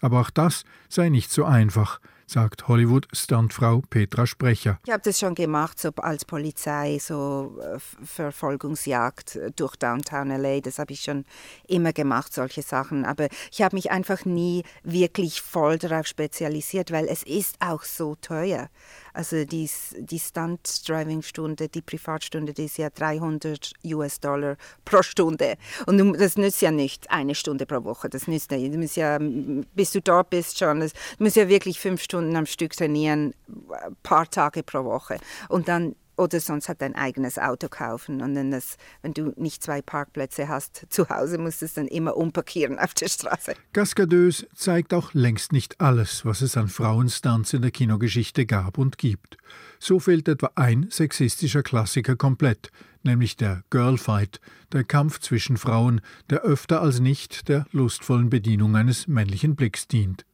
Aber 0.00 0.22
auch 0.22 0.30
das 0.30 0.64
sei 0.88 1.10
nicht 1.10 1.30
so 1.30 1.44
einfach, 1.44 2.00
sagt 2.30 2.68
Hollywood-Stuntfrau 2.68 3.82
Petra 3.90 4.26
Sprecher. 4.26 4.78
Ich 4.86 4.92
habe 4.92 5.02
das 5.04 5.18
schon 5.18 5.34
gemacht, 5.34 5.80
so 5.80 5.90
als 5.96 6.24
Polizei, 6.24 6.98
so 7.00 7.58
äh, 7.60 7.78
Verfolgungsjagd 8.04 9.38
durch 9.56 9.76
Downtown 9.76 10.28
LA. 10.28 10.60
Das 10.60 10.78
habe 10.78 10.92
ich 10.92 11.00
schon 11.00 11.24
immer 11.66 11.92
gemacht, 11.92 12.32
solche 12.32 12.62
Sachen. 12.62 13.04
Aber 13.04 13.28
ich 13.50 13.62
habe 13.62 13.76
mich 13.76 13.90
einfach 13.90 14.24
nie 14.24 14.62
wirklich 14.84 15.42
voll 15.42 15.78
darauf 15.78 16.06
spezialisiert, 16.06 16.92
weil 16.92 17.08
es 17.08 17.22
ist 17.24 17.56
auch 17.60 17.82
so 17.82 18.14
teuer. 18.14 18.68
Also 19.12 19.44
die, 19.44 19.68
die 19.98 20.18
Stunt-Driving-Stunde, 20.18 21.68
die 21.68 21.82
Privatstunde, 21.82 22.52
die 22.52 22.64
ist 22.64 22.78
ja 22.78 22.90
300 22.90 23.72
US-Dollar 23.84 24.56
pro 24.84 25.02
Stunde. 25.02 25.56
Und 25.86 26.18
das 26.18 26.36
nützt 26.36 26.62
ja 26.62 26.70
nicht 26.70 27.10
eine 27.10 27.34
Stunde 27.34 27.66
pro 27.66 27.84
Woche. 27.84 28.08
Das 28.08 28.26
nützt 28.26 28.50
nicht. 28.50 28.72
Du 28.72 28.78
musst 28.78 28.96
ja, 28.96 29.18
bis 29.74 29.92
du 29.92 30.00
dort 30.00 30.30
bist 30.30 30.58
schon, 30.58 30.80
du 30.80 30.88
musst 31.18 31.36
ja 31.36 31.48
wirklich 31.48 31.78
fünf 31.78 32.02
Stunden 32.02 32.36
am 32.36 32.46
Stück 32.46 32.72
trainieren, 32.72 33.34
ein 33.48 33.96
paar 34.02 34.28
Tage 34.28 34.62
pro 34.62 34.84
Woche. 34.84 35.18
Und 35.48 35.68
dann 35.68 35.94
oder 36.20 36.38
sonst 36.38 36.68
halt 36.68 36.82
dein 36.82 36.94
eigenes 36.94 37.38
Auto 37.38 37.68
kaufen. 37.68 38.20
Und 38.20 38.34
dann 38.34 38.50
das, 38.50 38.76
wenn 39.02 39.14
du 39.14 39.32
nicht 39.36 39.62
zwei 39.62 39.80
Parkplätze 39.80 40.48
hast 40.48 40.86
zu 40.90 41.08
Hause, 41.08 41.38
musst 41.38 41.62
du 41.62 41.64
es 41.64 41.74
dann 41.74 41.88
immer 41.88 42.16
umparkieren 42.16 42.78
auf 42.78 42.94
der 42.94 43.08
Straße. 43.08 43.54
Cascadeuse 43.72 44.46
zeigt 44.54 44.92
auch 44.92 45.14
längst 45.14 45.52
nicht 45.52 45.80
alles, 45.80 46.24
was 46.24 46.42
es 46.42 46.56
an 46.56 46.68
Frauenstunts 46.68 47.54
in 47.54 47.62
der 47.62 47.70
Kinogeschichte 47.70 48.44
gab 48.46 48.76
und 48.76 48.98
gibt. 48.98 49.38
So 49.78 49.98
fehlt 49.98 50.28
etwa 50.28 50.50
ein 50.56 50.88
sexistischer 50.90 51.62
Klassiker 51.62 52.16
komplett, 52.16 52.70
nämlich 53.02 53.36
der 53.36 53.64
Girlfight, 53.70 54.40
der 54.72 54.84
Kampf 54.84 55.20
zwischen 55.20 55.56
Frauen, 55.56 56.02
der 56.28 56.42
öfter 56.42 56.82
als 56.82 57.00
nicht 57.00 57.48
der 57.48 57.66
lustvollen 57.72 58.28
Bedienung 58.28 58.76
eines 58.76 59.08
männlichen 59.08 59.56
Blicks 59.56 59.88
dient. 59.88 60.26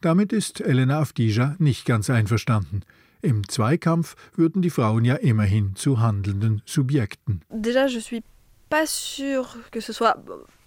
Damit 0.00 0.32
ist 0.32 0.60
Elena 0.60 1.00
Avdija 1.00 1.56
nicht 1.58 1.84
ganz 1.84 2.08
einverstanden. 2.08 2.82
Im 3.22 3.48
Zweikampf 3.48 4.14
würden 4.36 4.62
die 4.62 4.70
Frauen 4.70 5.04
ja 5.04 5.16
immerhin 5.16 5.74
zu 5.74 6.00
handelnden 6.00 6.62
Subjekten. 6.64 7.40
Déjà, 7.50 7.88
je 7.88 7.98
suis 7.98 8.22
pas 8.68 8.86
sûre 8.86 9.56
que 9.70 9.80
ce 9.80 9.92
soit 9.92 10.16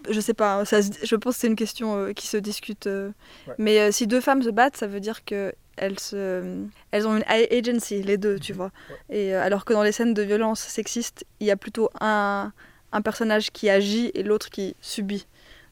je 0.10 0.20
sais 0.20 0.34
pas, 0.34 0.65
ça, 0.65 0.79
je 0.81 1.15
pense 1.15 1.36
que 1.36 1.41
c'est 1.41 1.48
une 1.48 1.55
question 1.55 1.96
euh, 1.96 2.13
qui 2.13 2.27
se 2.27 2.38
discute. 2.38 2.88
Euh, 2.88 3.12
ouais. 3.48 3.53
Mais 3.58 3.79
euh, 3.79 3.91
si 3.91 4.08
deux 4.08 4.22
femmes 4.22 4.41
se 4.41 4.50
battent, 4.50 4.77
ça 4.77 4.88
veut 4.88 5.00
dire 5.00 5.24
que 5.25 5.53
elles, 5.77 6.00
se, 6.00 6.65
elles 6.91 7.08
ont 7.08 7.17
une 7.17 7.24
agency, 7.27 8.01
les 8.03 8.17
deux, 8.17 8.39
tu 8.39 8.53
vois. 8.53 8.72
Ouais. 9.10 9.17
Et 9.17 9.36
euh, 9.36 9.43
alors 9.43 9.65
que 9.65 9.74
dans 9.74 9.84
les 9.84 9.91
scènes 9.91 10.13
de 10.13 10.22
violence 10.22 10.60
sexiste, 10.60 11.25
il 11.39 11.48
y 11.48 11.51
a 11.51 11.58
plutôt 11.58 11.89
un, 12.00 12.51
un 12.91 13.01
personnage 13.01 13.51
qui 13.51 13.70
agit 13.70 14.12
et 14.13 14.24
l'autre 14.24 14.50
qui 14.50 14.75
subit. 14.81 15.27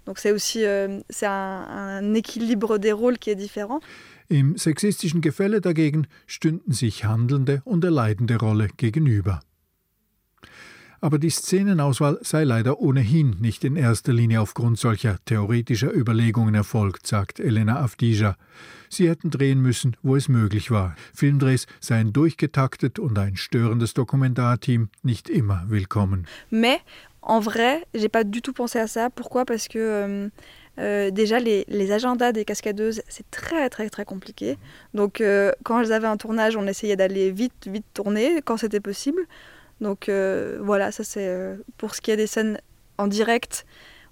Donc 0.06 0.18
c'est 0.18 0.32
aussi 0.32 0.66
euh, 0.66 1.00
c'est 1.10 1.28
un, 1.28 1.32
un 1.32 2.14
équilibre 2.14 2.78
des 2.78 2.92
rôles 2.92 3.20
qui 3.20 3.30
est 3.30 3.36
différent. 3.36 3.80
Im 4.32 4.58
sexistischen 4.58 5.22
Gefälle 5.22 5.60
dagegen 5.60 6.06
stünden 6.28 6.72
sich 6.72 7.04
handelnde 7.04 7.64
und 7.66 7.84
erleidende 7.84 8.38
Rolle 8.38 8.68
gegenüber. 8.78 9.40
Aber 11.02 11.18
die 11.18 11.32
Szenenauswahl 11.32 12.20
sei 12.22 12.44
leider 12.44 12.80
ohnehin 12.80 13.38
nicht 13.40 13.64
in 13.64 13.76
erster 13.76 14.14
Linie 14.14 14.42
aufgrund 14.42 14.78
solcher 14.78 15.18
theoretischer 15.26 15.92
Überlegungen 15.92 16.54
erfolgt, 16.54 17.08
sagt 17.08 17.40
Elena 17.40 17.82
Avdija. 17.82 18.36
Sie 18.90 19.10
hätten 19.10 19.32
drehen 19.32 19.62
müssen, 19.62 19.98
wo 20.04 20.16
es 20.16 20.28
möglich 20.28 20.70
war. 20.70 20.96
Filmdrehs 21.16 21.66
seien 21.80 22.14
durchgetaktet 22.14 23.00
und 23.00 23.18
ein 23.18 23.36
störendes 23.36 23.96
Dokumentarteam 23.96 24.90
nicht 25.02 25.28
immer 25.28 25.64
willkommen. 25.70 26.28
Mais 26.52 26.82
en 27.22 27.42
vrai, 27.42 27.84
j'ai 27.94 28.10
pas 28.10 28.24
du 28.24 28.42
tout 28.42 28.54
pensé 28.54 28.80
à 28.80 28.88
ça. 28.88 29.10
Pourquoi 29.10 29.46
Parce 29.46 29.68
que 29.68 29.80
euh, 29.80 30.30
euh, 30.80 31.12
déjà 31.12 31.40
les, 31.40 31.92
agendas 31.92 32.32
des 32.32 32.46
cascadeuses, 32.46 33.02
c'est 33.10 33.30
très 33.32 33.70
très 33.70 33.90
très 33.90 34.06
compliqué. 34.06 34.58
Donc 34.94 35.22
euh, 35.22 35.52
quand 35.64 35.82
elles 35.82 35.92
avaient 35.92 36.08
un 36.08 36.18
tournage, 36.18 36.56
on 36.56 36.68
essayait 36.68 36.96
d'aller 36.96 37.32
vite 37.32 37.68
vite 37.68 37.86
tourner 37.94 38.42
quand 38.44 38.58
c'était 38.58 38.80
possible. 38.80 39.22
Donc 39.82 40.10
euh, 40.10 40.58
voilà, 40.62 40.92
ça 40.92 41.04
c'est 41.04 41.58
pour 41.78 41.96
ce 41.96 42.02
qui 42.02 42.12
est 42.12 42.18
des 42.18 42.28
scènes 42.28 42.60
en 42.98 43.08
direct. 43.08 43.66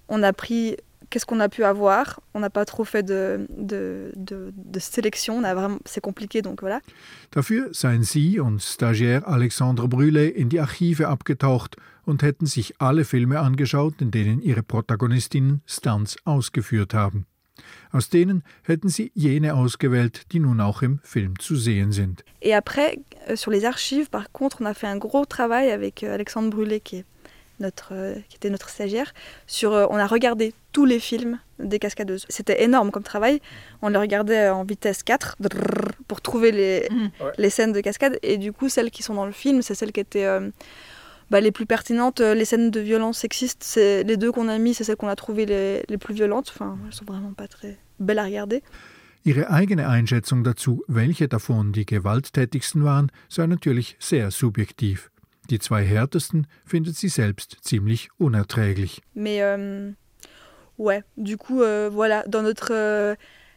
On 0.08 0.22
a 0.22 0.32
pris 0.32 0.76
qu'est-ce 1.10 1.26
qu'on 1.26 1.40
a 1.40 1.48
pu 1.48 1.64
avoir. 1.64 2.20
On 2.34 2.40
n'a 2.40 2.50
pas 2.50 2.64
trop 2.64 2.84
fait 2.84 3.02
de, 3.02 3.46
de, 3.50 4.12
de, 4.16 4.52
de 4.54 4.78
Selektion. 4.78 5.42
C'est 5.84 6.00
compliqué, 6.00 6.42
donc 6.42 6.60
voilà. 6.60 6.80
Dafür 7.30 7.68
seien 7.72 8.02
sie 8.02 8.40
und 8.40 8.60
Stagiaire 8.60 9.26
Alexandre 9.28 9.88
Brûlé 9.88 10.28
in 10.28 10.48
die 10.48 10.60
Archive 10.60 11.06
abgetaucht 11.06 11.76
und 12.04 12.22
hätten 12.22 12.46
sich 12.46 12.74
alle 12.78 13.04
Filme 13.04 13.40
angeschaut, 13.40 14.00
in 14.00 14.10
denen 14.10 14.40
ihre 14.40 14.62
Protagonistinnen 14.62 15.60
Stunts 15.66 16.16
ausgeführt 16.24 16.94
haben. 16.94 17.26
Aus 17.90 18.08
denen 18.08 18.42
hätten 18.62 18.88
sie 18.88 19.10
jene 19.14 19.54
ausgewählt, 19.54 20.32
die 20.32 20.40
nun 20.40 20.60
auch 20.60 20.82
im 20.82 21.00
Film 21.02 21.38
zu 21.38 21.56
sehen 21.56 21.92
sind. 21.92 22.24
Et 22.40 22.54
après, 22.54 22.98
euh, 23.28 23.36
sur 23.36 23.50
les 23.50 23.64
archives, 23.64 24.10
par 24.10 24.30
contre, 24.32 24.58
on 24.60 24.66
a 24.66 24.74
fait 24.74 24.86
un 24.86 24.98
gros 24.98 25.24
travail 25.24 25.70
avec 25.70 26.02
euh, 26.02 26.14
Alexandre 26.14 26.50
Brûlé, 26.50 26.80
qui, 26.80 26.96
est 26.96 27.04
notre, 27.60 27.88
euh, 27.92 28.14
qui 28.28 28.36
était 28.36 28.50
notre 28.50 28.68
stagiaire. 28.68 29.12
Sur, 29.46 29.72
on 29.72 29.96
a 29.96 30.06
regardé 30.06 30.54
tous 30.72 30.84
les 30.84 31.00
films 31.00 31.38
des 31.58 31.78
cascadeuses. 31.78 32.26
C'était 32.28 32.62
énorme 32.62 32.90
comme 32.90 33.02
travail. 33.02 33.40
On 33.82 33.88
les 33.88 33.98
regardait 33.98 34.48
en 34.48 34.64
vitesse 34.64 35.02
4 35.02 35.36
pour 36.06 36.20
trouver 36.20 36.52
les, 36.52 36.88
mmh. 36.90 37.08
les 37.38 37.50
scènes 37.50 37.72
de 37.72 37.80
cascade. 37.80 38.18
Et 38.22 38.38
du 38.38 38.52
coup, 38.52 38.68
celles 38.68 38.90
qui 38.90 39.02
sont 39.02 39.14
dans 39.14 39.26
le 39.26 39.32
film, 39.32 39.62
c'est 39.62 39.74
celles 39.74 39.92
qui 39.92 40.00
étaient 40.00 40.26
euh, 40.26 40.50
bah, 41.30 41.40
les 41.40 41.52
plus 41.52 41.66
pertinentes. 41.66 42.20
Les 42.20 42.44
scènes 42.44 42.70
de 42.70 42.80
violence 42.80 43.18
sexiste, 43.18 43.62
c'est 43.64 44.04
les 44.04 44.16
deux 44.16 44.32
qu'on 44.32 44.48
a 44.48 44.58
mis, 44.58 44.74
c'est 44.74 44.84
celles 44.84 44.96
qu'on 44.96 45.08
a 45.08 45.16
trouvées 45.16 45.46
les, 45.46 45.82
les, 45.88 45.98
plus 45.98 46.14
violentes. 46.14 46.52
Enfin, 46.54 46.78
elles 46.86 46.94
sont 46.94 47.04
vraiment 47.04 47.32
pas 47.32 47.48
très 47.48 47.78
belles 47.98 48.18
à 48.18 48.24
regarder. 48.24 48.62
Ihre 49.24 49.50
eigene 49.50 49.88
Einschätzung 49.88 50.42
dazu, 50.42 50.84
welche 50.86 51.28
davon 51.28 51.72
die 51.72 51.84
gewalttätigsten 51.84 52.84
waren, 52.84 53.10
sei 53.28 53.46
natürlich 53.46 53.96
sehr 53.98 54.30
subjektiv. 54.30 55.10
Die 55.50 55.58
zwei 55.58 55.82
härtesten 55.82 56.46
findet 56.66 56.96
sie 56.96 57.08
selbst 57.08 57.56
ziemlich 57.62 58.10
unerträglich. 58.18 59.00
Mais 59.14 59.42
euh, 59.42 59.92
ouais, 60.78 61.02
du 61.16 61.36
coup, 61.36 61.62
euh, 61.62 61.88
voilà, 61.90 62.22
dans 62.26 62.42
notre 62.42 62.72
euh, 62.72 63.14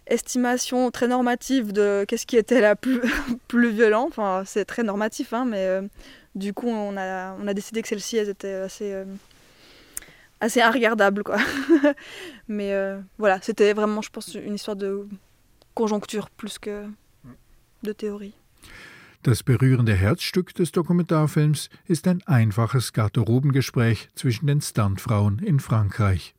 estimation 0.08 0.92
très 0.92 1.08
normative 1.08 1.74
de 1.74 2.06
qu'est-ce 2.08 2.26
qui 2.26 2.38
était 2.38 2.62
la 2.62 2.76
plus, 2.76 3.02
plus 3.48 3.72
violent, 3.72 4.06
enfin, 4.08 4.44
c'est 4.46 4.66
très 4.66 4.84
normatif, 4.84 5.34
hein, 5.34 5.46
mais 5.46 5.66
euh, 5.66 5.82
du 6.36 6.54
coup, 6.54 6.68
on 6.70 6.96
a, 6.98 7.36
on 7.40 7.48
a 7.48 7.54
décidé 7.54 7.82
que 7.82 7.88
celles-ci, 7.88 8.18
elles 8.18 8.30
étaient 8.30 8.54
assez, 8.54 8.96
assez 10.40 10.62
inregardables, 10.62 11.24
quoi. 11.24 11.38
mais 12.48 12.74
voilà, 13.18 13.40
c'était 13.42 13.74
vraiment, 13.74 14.02
je 14.02 14.10
pense, 14.10 14.34
une 14.34 14.56
histoire 14.56 14.78
de 14.78 15.08
conjoncture 15.76 16.30
plus 16.30 16.58
que 16.58 16.86
de 17.84 17.92
théorie. 17.92 18.34
Das 19.24 19.44
berührende 19.44 19.94
Herzstück 19.94 20.56
des 20.56 20.72
Dokumentarfilms 20.72 21.70
ist 21.86 22.08
ein 22.08 22.24
einfaches 22.26 22.92
Garderobengespräch 22.92 24.10
zwischen 24.16 24.48
den 24.48 24.62
Stuntfrauen 24.62 25.38
in 25.38 25.60
Frankreich. 25.60 26.34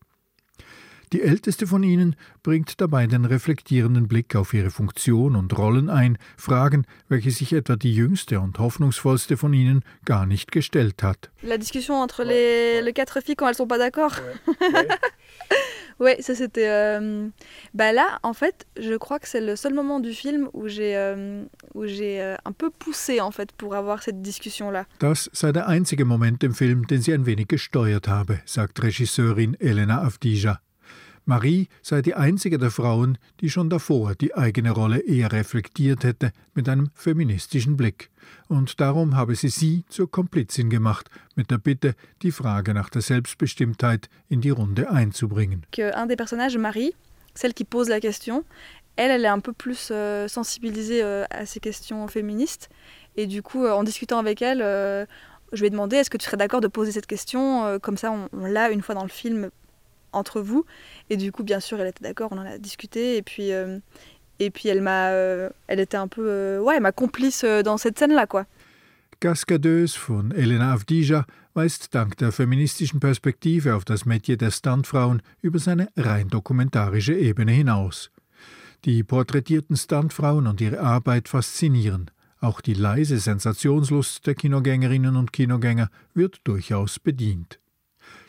Die 1.13 1.23
älteste 1.23 1.69
von 1.69 1.85
ihnen 1.85 2.17
bringt 2.43 2.81
dabei 2.81 3.07
den 3.07 3.25
reflektierenden 3.25 4.09
Blick 4.09 4.35
auf 4.35 4.53
ihre 4.53 4.71
Funktion 4.71 5.37
und 5.37 5.57
Rollen 5.57 5.91
ein, 5.91 6.19
Fragen, 6.37 6.85
welche 7.09 7.31
sich 7.31 7.53
etwa 7.53 7.77
die 7.77 7.95
jüngste 7.95 8.41
und 8.41 8.59
hoffnungsvollste 8.59 9.37
von 9.37 9.53
ihnen 9.53 9.85
gar 10.05 10.27
nicht 10.27 10.51
gestellt 10.51 11.05
hat. 11.05 11.31
La 11.43 11.59
discussion 11.59 12.03
entre 12.03 12.25
les, 12.25 12.83
les 12.83 12.95
quatre 12.95 13.23
filles 13.23 13.37
quand 13.37 13.47
elles 13.47 13.59
sont 13.59 13.69
pas 13.69 13.79
d'accord. 13.79 14.19
Ouais. 16.01 16.17
Ça 16.21 16.35
c'était. 16.35 16.69
Euh... 16.69 17.29
Bah 17.75 17.93
là, 17.93 18.19
en 18.23 18.33
fait, 18.33 18.67
je 18.79 18.95
crois 18.95 19.19
que 19.19 19.29
c'est 19.29 19.41
le 19.41 19.57
seul 19.57 19.75
moment 19.75 20.01
du 20.01 20.13
film 20.13 20.49
où 20.53 20.69
j'ai 20.69 20.97
euh, 20.97 21.45
euh, 21.77 22.37
un 22.45 22.53
peu 22.53 22.71
poussé 22.71 23.21
en 23.21 23.31
fait 23.31 23.53
pour 23.53 23.75
avoir 23.75 24.03
cette 24.03 24.23
discussion 24.23 24.71
là. 24.71 24.87
Das 25.01 25.31
sei 25.33 25.53
der 25.53 25.69
einzige 25.69 26.05
Moment 26.05 26.43
im 26.45 26.55
Film, 26.55 26.87
den 26.87 27.03
sie 27.03 27.13
ein 27.13 27.27
wenig 27.27 27.49
gesteuert 27.49 28.09
habe, 28.09 28.41
sagt 28.47 28.83
Regisseurin 28.83 29.57
Elena 29.61 30.03
Avdija. 30.03 30.61
Marie 31.25 31.69
sei 31.83 32.03
die 32.03 32.15
einzige 32.15 32.59
der 32.59 32.71
Frauen, 32.71 33.17
die 33.41 33.49
schon 33.49 33.71
davor 33.71 34.15
die 34.15 34.35
eigene 34.35 34.73
Rolle 34.73 34.99
eher 34.99 35.31
reflektiert 35.31 36.03
hätte 36.03 36.33
mit 36.55 36.69
einem 36.69 36.91
feministischen 36.95 37.77
Blick. 37.77 38.11
Und 38.49 38.81
darum 38.81 39.17
habe 39.17 39.35
sie 39.37 39.49
sie 39.49 39.85
zur 39.89 40.11
Komplizin 40.11 40.69
gemacht, 40.69 41.09
mit 41.37 41.51
der 41.51 41.59
Bitte, 41.59 41.95
die 42.23 42.33
Frage 42.33 42.75
nach 42.75 42.91
der 42.91 43.03
Selbstbestimmtheit 43.03 44.09
in 44.29 44.41
die 44.41 44.51
Runde 44.51 44.91
einzubringen. 44.91 45.65
Un 45.79 46.09
des 46.09 46.17
personnages, 46.17 46.59
Marie, 46.59 46.95
celle 47.35 47.55
qui 47.55 47.65
pose 47.65 47.89
la 47.89 48.01
question, 48.01 48.45
elle, 48.97 49.11
elle 49.11 49.25
est 49.25 49.29
un 49.29 49.41
peu 49.41 49.53
plus 49.53 49.89
euh, 49.91 50.29
sensibilisée 50.29 51.03
euh, 51.03 51.25
à 51.31 51.47
ces 51.47 51.61
questions 51.61 52.07
féministes. 52.09 52.69
Et 53.17 53.27
du 53.27 53.43
coup, 53.43 53.65
euh, 53.65 53.73
en 53.73 53.85
discutant 53.85 54.19
avec 54.19 54.43
elle, 54.43 54.61
euh, 54.63 55.07
je 55.53 55.61
lui 55.61 55.67
ai 55.67 55.71
demandé 55.71 55.97
est-ce 55.97 56.11
que 56.11 56.17
tu 56.17 56.25
serais 56.25 56.37
d'accord 56.37 56.61
de 56.61 56.69
poser 56.69 56.93
cette 56.93 57.07
question 57.07 57.65
euh, 57.65 57.79
Comme 57.79 57.97
ça, 57.97 58.11
on, 58.11 58.29
on 58.33 58.47
l'a 58.47 58.71
une 58.71 58.83
fois 58.83 58.95
dans 58.95 59.03
le 59.03 59.09
film 59.09 59.51
entre 60.13 60.41
vous. 60.41 60.65
Et 61.11 61.17
du 61.17 61.33
coup, 61.33 61.43
bien 61.43 61.61
sûr, 61.61 61.81
elle 61.81 61.89
était 61.89 62.05
d'accord, 62.05 62.31
on 62.33 62.39
en 62.39 62.47
a 62.47 62.59
discuté. 62.59 63.17
Et 63.17 63.23
puis, 63.23 63.53
euh, 63.53 63.79
et 64.39 64.51
puis 64.51 64.69
elle 64.69 64.83
m'a, 64.83 65.11
euh, 65.11 65.51
elle 65.67 65.81
était 65.81 65.97
un 65.97 66.09
peu, 66.09 66.25
euh, 66.27 66.61
ouais, 66.61 66.81
ma 66.81 66.93
complice 66.93 67.45
dans 67.45 67.77
cette 67.77 67.99
scène-là, 67.99 68.27
quoi. 68.27 68.47
Cascadeuse 69.21 69.97
von 69.97 70.33
Elena 70.35 70.73
Avdija 70.73 71.27
weist 71.55 71.95
dank 71.95 72.17
der 72.17 72.33
feministischen 72.33 72.99
Perspektive 72.99 73.73
auf 73.73 73.85
das 73.85 74.05
Metier 74.05 74.37
der 74.37 74.51
Stuntfrauen 74.51 75.23
über 75.43 75.61
seine 75.61 75.89
rein 75.97 76.29
dokumentarische 76.29 77.15
Ebene 77.15 77.53
hinaus. 77.53 78.11
Die 78.85 79.05
porträtierten 79.05 79.77
Stuntfrauen 79.77 80.49
und 80.49 80.61
ihre 80.61 80.81
Arbeit 80.81 81.29
faszinieren. 81.29 82.11
Auch 82.41 82.61
die 82.61 82.75
leise 82.75 83.21
Sensationslust 83.21 84.27
der 84.27 84.35
Kinogängerinnen 84.35 85.15
und 85.15 85.33
Kinogänger 85.33 85.89
wird 86.15 86.41
durchaus 86.43 86.99
bedient. 86.99 87.62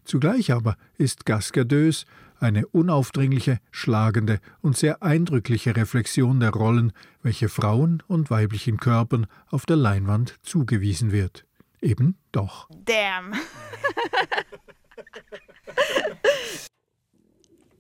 Zugleich 0.06 0.52
aber 0.52 0.76
ist 0.98 1.26
Cascadeuse 1.26 2.06
eine 2.40 2.68
unaufdringliche, 2.68 3.60
schlagende 3.72 4.40
und 4.62 4.78
sehr 4.78 5.02
eindrückliche 5.02 5.76
Reflexion 5.76 6.40
der 6.40 6.52
Rollen, 6.52 6.92
welche 7.22 7.50
Frauen 7.50 8.04
und 8.08 8.30
weiblichen 8.30 8.78
Körpern 8.78 9.28
auf 9.48 9.66
der 9.66 9.78
Leinwand 9.78 10.36
zugewiesen 10.44 11.12
wird. 11.12 11.46
Eben 11.82 12.18
doch. 12.32 12.70
Damn. 12.86 13.34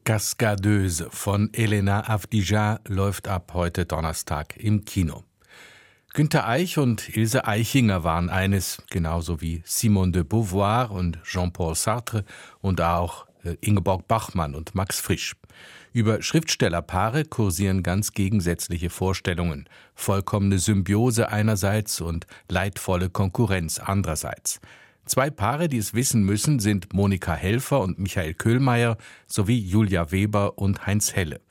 Cascadeuse 0.03 1.07
von 1.11 1.53
Elena 1.53 2.09
Avdija 2.09 2.81
läuft 2.87 3.29
ab 3.29 3.51
heute 3.53 3.85
Donnerstag 3.85 4.57
im 4.57 4.83
Kino. 4.83 5.23
Günter 6.15 6.47
Eich 6.47 6.77
und 6.77 7.17
Ilse 7.17 7.47
Eichinger 7.47 8.03
waren 8.03 8.29
eines, 8.29 8.83
genauso 8.91 9.41
wie 9.41 9.63
Simone 9.65 10.11
de 10.11 10.21
Beauvoir 10.21 10.91
und 10.91 11.17
Jean-Paul 11.23 11.73
Sartre 11.73 12.23
und 12.61 12.81
auch 12.81 13.25
äh, 13.43 13.55
Ingeborg 13.61 14.07
Bachmann 14.07 14.53
und 14.53 14.75
Max 14.75 14.99
Frisch. 14.99 15.35
Über 15.91 16.21
Schriftstellerpaare 16.21 17.25
kursieren 17.25 17.81
ganz 17.81 18.11
gegensätzliche 18.11 18.91
Vorstellungen, 18.91 19.67
vollkommene 19.95 20.59
Symbiose 20.59 21.29
einerseits 21.29 21.99
und 21.99 22.27
leidvolle 22.47 23.09
Konkurrenz 23.09 23.79
andererseits. 23.79 24.61
Zwei 25.07 25.31
Paare, 25.31 25.67
die 25.67 25.79
es 25.79 25.95
wissen 25.95 26.21
müssen, 26.21 26.59
sind 26.59 26.93
Monika 26.93 27.33
Helfer 27.33 27.81
und 27.81 27.97
Michael 27.97 28.35
Köhlmeier 28.35 28.97
sowie 29.25 29.57
Julia 29.57 30.11
Weber 30.11 30.59
und 30.59 30.85
Heinz 30.85 31.15
Helle. 31.15 31.41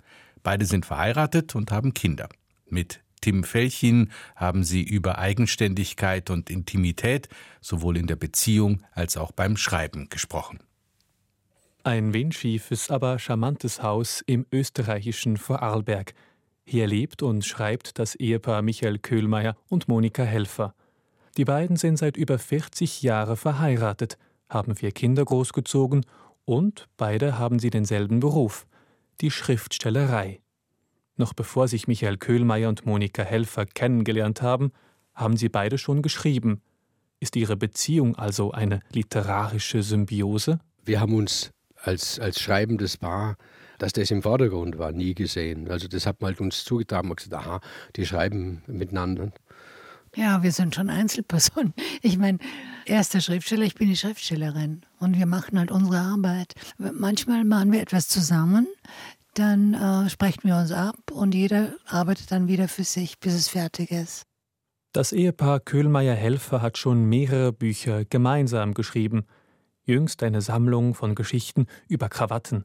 Beide 0.44 0.66
sind 0.66 0.86
verheiratet 0.86 1.56
und 1.56 1.72
haben 1.72 1.94
Kinder. 1.94 2.28
Mit 2.70 3.01
Tim 3.22 3.44
Felchin 3.44 4.10
haben 4.36 4.64
sie 4.64 4.82
über 4.82 5.18
Eigenständigkeit 5.18 6.28
und 6.28 6.50
Intimität 6.50 7.28
sowohl 7.62 7.96
in 7.96 8.06
der 8.06 8.16
Beziehung 8.16 8.82
als 8.92 9.16
auch 9.16 9.32
beim 9.32 9.56
Schreiben 9.56 10.10
gesprochen. 10.10 10.58
Ein 11.84 12.12
windschiefes, 12.12 12.90
aber 12.90 13.18
charmantes 13.18 13.82
Haus 13.82 14.22
im 14.26 14.44
österreichischen 14.52 15.36
Vorarlberg. 15.36 16.14
Hier 16.64 16.86
lebt 16.86 17.22
und 17.22 17.44
schreibt 17.44 17.98
das 17.98 18.14
Ehepaar 18.14 18.62
Michael 18.62 18.98
Köhlmeier 18.98 19.56
und 19.68 19.88
Monika 19.88 20.22
Helfer. 20.22 20.74
Die 21.36 21.44
beiden 21.44 21.76
sind 21.76 21.96
seit 21.96 22.16
über 22.16 22.38
40 22.38 23.02
Jahren 23.02 23.36
verheiratet, 23.36 24.18
haben 24.48 24.76
vier 24.76 24.92
Kinder 24.92 25.24
großgezogen 25.24 26.04
und 26.44 26.88
beide 26.96 27.38
haben 27.38 27.58
sie 27.58 27.70
denselben 27.70 28.20
Beruf, 28.20 28.66
die 29.20 29.30
Schriftstellerei. 29.30 30.41
Noch 31.16 31.34
bevor 31.34 31.68
sich 31.68 31.88
Michael 31.88 32.16
Köhlmeier 32.16 32.68
und 32.68 32.86
Monika 32.86 33.22
Helfer 33.22 33.66
kennengelernt 33.66 34.42
haben, 34.42 34.72
haben 35.14 35.36
sie 35.36 35.48
beide 35.48 35.78
schon 35.78 36.02
geschrieben. 36.02 36.62
Ist 37.20 37.36
Ihre 37.36 37.56
Beziehung 37.56 38.16
also 38.16 38.50
eine 38.50 38.80
literarische 38.92 39.82
Symbiose? 39.82 40.58
Wir 40.84 41.00
haben 41.00 41.14
uns 41.14 41.52
als, 41.76 42.18
als 42.18 42.40
schreibendes 42.40 42.96
Paar, 42.96 43.36
dass 43.78 43.92
das 43.92 44.10
im 44.10 44.22
Vordergrund 44.22 44.78
war, 44.78 44.92
nie 44.92 45.14
gesehen. 45.14 45.70
Also 45.70 45.88
das 45.88 46.06
hat 46.06 46.20
man 46.20 46.30
halt 46.30 46.40
uns 46.40 46.64
zugetragen 46.64 47.10
und 47.10 47.16
gesagt, 47.16 47.34
aha, 47.34 47.60
die 47.96 48.06
schreiben 48.06 48.62
miteinander. 48.66 49.32
Ja, 50.14 50.42
wir 50.42 50.52
sind 50.52 50.74
schon 50.74 50.90
Einzelpersonen. 50.90 51.72
Ich 52.02 52.18
meine, 52.18 52.38
er 52.84 53.00
ist 53.00 53.14
der 53.14 53.20
Schriftsteller, 53.20 53.64
ich 53.64 53.74
bin 53.74 53.88
die 53.88 53.96
Schriftstellerin. 53.96 54.82
Und 54.98 55.16
wir 55.16 55.26
machen 55.26 55.58
halt 55.58 55.70
unsere 55.70 55.98
Arbeit. 55.98 56.54
Manchmal 56.76 57.44
machen 57.44 57.72
wir 57.72 57.80
etwas 57.80 58.08
zusammen, 58.08 58.66
dann 59.34 59.74
äh, 59.74 60.10
sprechen 60.10 60.44
wir 60.44 60.56
uns 60.56 60.72
ab 60.72 61.10
und 61.10 61.34
jeder 61.34 61.74
arbeitet 61.86 62.30
dann 62.32 62.48
wieder 62.48 62.68
für 62.68 62.84
sich, 62.84 63.18
bis 63.18 63.34
es 63.34 63.48
fertig 63.48 63.90
ist. 63.90 64.24
Das 64.92 65.12
Ehepaar 65.12 65.60
Köhlmeier-Helfer 65.60 66.60
hat 66.60 66.76
schon 66.76 67.04
mehrere 67.04 67.52
Bücher 67.52 68.04
gemeinsam 68.04 68.74
geschrieben. 68.74 69.24
Jüngst 69.84 70.22
eine 70.22 70.42
Sammlung 70.42 70.94
von 70.94 71.14
Geschichten 71.14 71.66
über 71.88 72.08
Krawatten. 72.08 72.64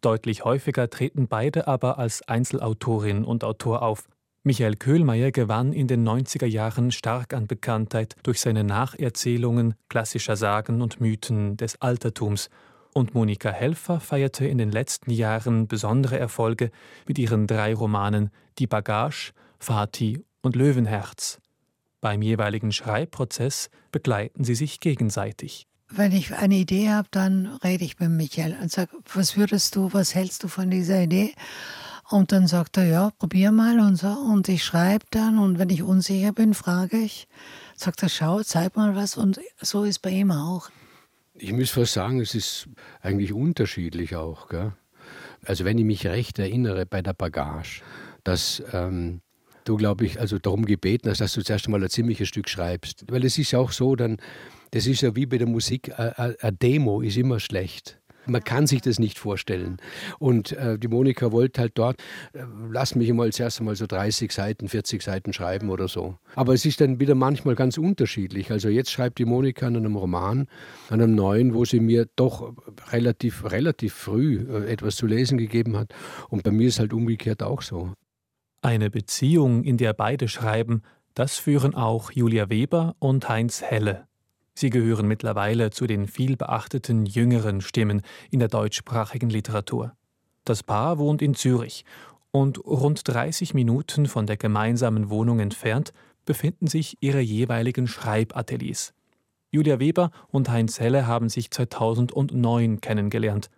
Deutlich 0.00 0.44
häufiger 0.44 0.90
treten 0.90 1.28
beide 1.28 1.68
aber 1.68 1.98
als 1.98 2.22
Einzelautorin 2.22 3.24
und 3.24 3.44
Autor 3.44 3.82
auf. 3.82 4.08
Michael 4.42 4.76
Köhlmeier 4.76 5.32
gewann 5.32 5.72
in 5.72 5.88
den 5.88 6.06
90er 6.06 6.46
Jahren 6.46 6.92
stark 6.92 7.32
an 7.32 7.46
Bekanntheit 7.46 8.14
durch 8.22 8.40
seine 8.40 8.62
Nacherzählungen 8.62 9.74
klassischer 9.88 10.36
Sagen 10.36 10.82
und 10.82 11.00
Mythen 11.00 11.56
des 11.56 11.80
Altertums. 11.80 12.50
Und 12.96 13.14
Monika 13.14 13.50
Helfer 13.50 14.00
feierte 14.00 14.46
in 14.46 14.56
den 14.56 14.72
letzten 14.72 15.10
Jahren 15.10 15.68
besondere 15.68 16.18
Erfolge 16.18 16.70
mit 17.06 17.18
ihren 17.18 17.46
drei 17.46 17.74
Romanen 17.74 18.30
Die 18.58 18.66
Bagage, 18.66 19.34
Fati 19.58 20.24
und 20.40 20.56
Löwenherz. 20.56 21.38
Beim 22.00 22.22
jeweiligen 22.22 22.72
Schreibprozess 22.72 23.68
begleiten 23.92 24.44
sie 24.44 24.54
sich 24.54 24.80
gegenseitig. 24.80 25.66
Wenn 25.90 26.10
ich 26.10 26.34
eine 26.36 26.54
Idee 26.54 26.88
habe, 26.88 27.08
dann 27.10 27.58
rede 27.62 27.84
ich 27.84 27.98
mit 27.98 28.08
Michael 28.08 28.56
und 28.62 28.72
sage, 28.72 28.92
was 29.12 29.36
würdest 29.36 29.76
du, 29.76 29.92
was 29.92 30.14
hältst 30.14 30.42
du 30.42 30.48
von 30.48 30.70
dieser 30.70 31.02
Idee? 31.02 31.34
Und 32.08 32.32
dann 32.32 32.46
sagt 32.46 32.78
er, 32.78 32.86
ja, 32.86 33.10
probier 33.18 33.52
mal 33.52 33.78
und 33.78 33.96
so. 33.96 34.08
Und 34.08 34.48
ich 34.48 34.64
schreibe 34.64 35.04
dann 35.10 35.38
und 35.38 35.58
wenn 35.58 35.68
ich 35.68 35.82
unsicher 35.82 36.32
bin, 36.32 36.54
frage 36.54 36.96
ich. 36.96 37.28
Sagt 37.74 38.02
er, 38.02 38.08
schau, 38.08 38.42
zeig 38.42 38.74
mal 38.74 38.96
was. 38.96 39.18
Und 39.18 39.38
so 39.60 39.84
ist 39.84 39.98
bei 39.98 40.08
ihm 40.12 40.30
auch. 40.30 40.70
Ich 41.38 41.52
muss 41.52 41.70
fast 41.70 41.92
sagen, 41.92 42.20
es 42.20 42.34
ist 42.34 42.68
eigentlich 43.00 43.32
unterschiedlich 43.32 44.16
auch. 44.16 44.48
Gell? 44.48 44.72
Also 45.44 45.64
wenn 45.64 45.78
ich 45.78 45.84
mich 45.84 46.06
recht 46.06 46.38
erinnere 46.38 46.86
bei 46.86 47.02
der 47.02 47.12
Bagage, 47.12 47.82
dass 48.24 48.62
ähm, 48.72 49.20
du, 49.64 49.76
glaube 49.76 50.06
ich, 50.06 50.20
also 50.20 50.38
darum 50.38 50.64
gebeten 50.64 51.10
hast, 51.10 51.20
dass 51.20 51.34
du 51.34 51.42
zuerst 51.42 51.66
einmal 51.66 51.82
ein 51.82 51.90
ziemliches 51.90 52.28
Stück 52.28 52.48
schreibst. 52.48 53.04
Weil 53.10 53.24
es 53.24 53.38
ist 53.38 53.52
ja 53.52 53.58
auch 53.58 53.72
so, 53.72 53.96
dann, 53.96 54.16
das 54.70 54.86
ist 54.86 55.02
ja 55.02 55.14
wie 55.14 55.26
bei 55.26 55.38
der 55.38 55.46
Musik, 55.46 55.98
eine 55.98 56.36
Demo 56.52 57.00
ist 57.00 57.16
immer 57.16 57.40
schlecht. 57.40 58.00
Man 58.26 58.42
kann 58.44 58.66
sich 58.66 58.82
das 58.82 58.98
nicht 58.98 59.18
vorstellen. 59.18 59.78
Und 60.18 60.52
äh, 60.52 60.78
die 60.78 60.88
Monika 60.88 61.32
wollte 61.32 61.60
halt 61.60 61.72
dort, 61.74 62.00
äh, 62.32 62.40
lass 62.70 62.94
mich 62.94 63.12
mal 63.12 63.32
zuerst 63.32 63.60
einmal 63.60 63.76
so 63.76 63.86
30 63.86 64.32
Seiten, 64.32 64.68
40 64.68 65.02
Seiten 65.02 65.32
schreiben 65.32 65.70
oder 65.70 65.88
so. 65.88 66.16
Aber 66.34 66.54
es 66.54 66.64
ist 66.64 66.80
dann 66.80 67.00
wieder 67.00 67.14
manchmal 67.14 67.54
ganz 67.54 67.78
unterschiedlich. 67.78 68.50
Also 68.50 68.68
jetzt 68.68 68.90
schreibt 68.90 69.18
die 69.18 69.24
Monika 69.24 69.66
an 69.66 69.76
einem 69.76 69.96
Roman, 69.96 70.48
an 70.90 71.00
einem 71.00 71.14
neuen, 71.14 71.54
wo 71.54 71.64
sie 71.64 71.80
mir 71.80 72.06
doch 72.16 72.52
relativ, 72.90 73.50
relativ 73.50 73.94
früh 73.94 74.46
äh, 74.48 74.70
etwas 74.70 74.96
zu 74.96 75.06
lesen 75.06 75.38
gegeben 75.38 75.76
hat. 75.76 75.94
Und 76.28 76.42
bei 76.42 76.50
mir 76.50 76.68
ist 76.68 76.78
halt 76.78 76.92
umgekehrt 76.92 77.42
auch 77.42 77.62
so. 77.62 77.92
Eine 78.62 78.90
Beziehung, 78.90 79.62
in 79.62 79.76
der 79.76 79.92
beide 79.92 80.28
schreiben, 80.28 80.82
das 81.14 81.38
führen 81.38 81.74
auch 81.74 82.10
Julia 82.10 82.50
Weber 82.50 82.96
und 82.98 83.28
Heinz 83.28 83.62
Helle. 83.62 84.06
Sie 84.58 84.70
gehören 84.70 85.06
mittlerweile 85.06 85.70
zu 85.70 85.86
den 85.86 86.06
vielbeachteten 86.06 87.04
jüngeren 87.04 87.60
Stimmen 87.60 88.00
in 88.30 88.38
der 88.38 88.48
deutschsprachigen 88.48 89.28
Literatur. 89.28 89.92
Das 90.46 90.62
Paar 90.62 90.98
wohnt 90.98 91.20
in 91.20 91.34
Zürich 91.34 91.84
und 92.30 92.64
rund 92.64 93.06
30 93.06 93.52
Minuten 93.52 94.06
von 94.06 94.24
der 94.26 94.38
gemeinsamen 94.38 95.10
Wohnung 95.10 95.40
entfernt 95.40 95.92
befinden 96.24 96.68
sich 96.68 96.96
ihre 97.00 97.20
jeweiligen 97.20 97.86
Schreibateliers. 97.86 98.94
Julia 99.50 99.78
Weber 99.78 100.10
und 100.28 100.48
Heinz 100.48 100.80
Helle 100.80 101.06
haben 101.06 101.28
sich 101.28 101.50
2009 101.50 102.80
kennengelernt. 102.80 103.50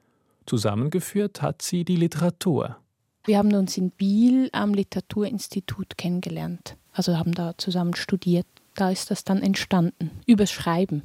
Zusammengeführt 0.46 1.42
hat 1.42 1.62
sie 1.62 1.84
die 1.84 1.96
Literatur. 1.96 2.76
Wir 3.24 3.38
haben 3.38 3.52
uns 3.54 3.76
in 3.76 3.90
Biel 3.90 4.48
am 4.52 4.74
Literaturinstitut 4.74 5.96
kennengelernt. 5.96 6.76
Also 6.92 7.16
haben 7.16 7.32
da 7.32 7.56
zusammen 7.56 7.94
studiert. 7.94 8.46
Da 8.78 8.90
ist 8.92 9.10
das 9.10 9.24
dann 9.24 9.42
entstanden, 9.42 10.12
übers 10.24 10.52
Schreiben. 10.52 11.02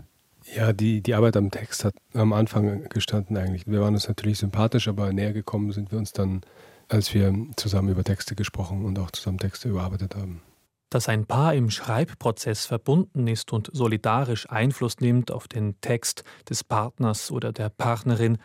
Ja, 0.56 0.74
die, 0.74 1.02
die 1.02 1.16
Arbeit 1.16 1.36
am 1.36 1.50
Text 1.50 1.84
hat 1.84 1.96
am 2.14 2.32
Anfang 2.32 2.88
gestanden 2.90 3.36
eigentlich. 3.36 3.66
Wir 3.66 3.82
waren 3.82 3.96
uns 3.96 4.08
natürlich 4.08 4.38
sympathisch, 4.38 4.88
aber 4.88 5.12
näher 5.12 5.34
gekommen 5.34 5.72
sind 5.72 5.92
wir 5.92 5.98
uns 5.98 6.14
dann, 6.14 6.42
als 6.88 7.16
wir 7.16 7.34
zusammen 7.56 7.90
über 7.90 8.04
Texte 8.04 8.36
gesprochen 8.36 8.86
und 8.86 9.00
auch 9.00 9.10
zusammen 9.10 9.40
Texte 9.40 9.70
überarbeitet 9.70 10.16
haben. 10.16 10.44
Dass 10.92 11.10
ein 11.10 11.26
Paar 11.26 11.56
im 11.56 11.72
Schreibprozess 11.72 12.68
verbunden 12.68 13.26
ist 13.26 13.52
und 13.52 13.72
solidarisch 13.74 14.48
Einfluss 14.52 15.00
nimmt 15.00 15.32
auf 15.32 15.48
den 15.48 15.82
Text 15.82 16.24
des 16.48 16.64
Partners 16.64 17.32
oder 17.32 17.52
der 17.52 17.70
Partnerin, 17.70 18.38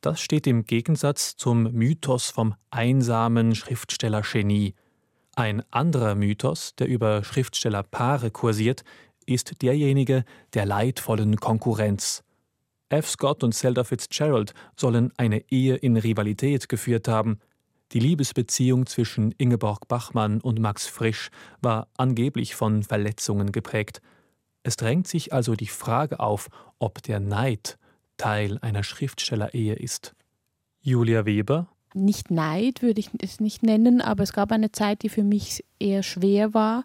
das 0.00 0.20
steht 0.20 0.46
im 0.46 0.62
Gegensatz 0.62 1.34
zum 1.34 1.64
Mythos 1.72 2.30
vom 2.30 2.54
einsamen 2.70 3.56
Schriftstellergenie. 3.56 4.74
Ein 5.38 5.62
anderer 5.70 6.14
Mythos, 6.14 6.74
der 6.76 6.88
über 6.88 7.22
Schriftstellerpaare 7.22 8.30
kursiert, 8.30 8.84
ist 9.26 9.60
derjenige 9.60 10.24
der 10.54 10.64
leidvollen 10.64 11.36
Konkurrenz. 11.36 12.24
F. 12.88 13.10
Scott 13.10 13.44
und 13.44 13.52
Zelda 13.52 13.84
Fitzgerald 13.84 14.54
sollen 14.76 15.12
eine 15.18 15.44
Ehe 15.50 15.76
in 15.76 15.98
Rivalität 15.98 16.70
geführt 16.70 17.06
haben. 17.06 17.38
Die 17.92 17.98
Liebesbeziehung 17.98 18.86
zwischen 18.86 19.32
Ingeborg 19.32 19.86
Bachmann 19.88 20.40
und 20.40 20.58
Max 20.58 20.86
Frisch 20.86 21.28
war 21.60 21.88
angeblich 21.98 22.54
von 22.54 22.82
Verletzungen 22.82 23.52
geprägt. 23.52 24.00
Es 24.62 24.76
drängt 24.76 25.06
sich 25.06 25.34
also 25.34 25.54
die 25.54 25.66
Frage 25.66 26.18
auf, 26.18 26.48
ob 26.78 27.02
der 27.02 27.20
Neid 27.20 27.76
Teil 28.16 28.56
einer 28.62 28.82
Schriftstellerehe 28.82 29.74
ist. 29.74 30.14
Julia 30.80 31.26
Weber 31.26 31.68
nicht 31.96 32.30
Neid 32.30 32.82
würde 32.82 33.00
ich 33.00 33.10
es 33.20 33.40
nicht 33.40 33.62
nennen, 33.62 34.00
aber 34.00 34.22
es 34.22 34.32
gab 34.32 34.52
eine 34.52 34.72
Zeit, 34.72 35.02
die 35.02 35.08
für 35.08 35.24
mich 35.24 35.64
eher 35.78 36.02
schwer 36.02 36.54
war, 36.54 36.84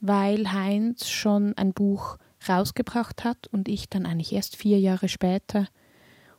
weil 0.00 0.52
Heinz 0.52 1.08
schon 1.08 1.54
ein 1.56 1.72
Buch 1.72 2.18
rausgebracht 2.48 3.24
hat 3.24 3.48
und 3.48 3.68
ich 3.68 3.88
dann 3.88 4.06
eigentlich 4.06 4.32
erst 4.32 4.56
vier 4.56 4.78
Jahre 4.78 5.08
später 5.08 5.66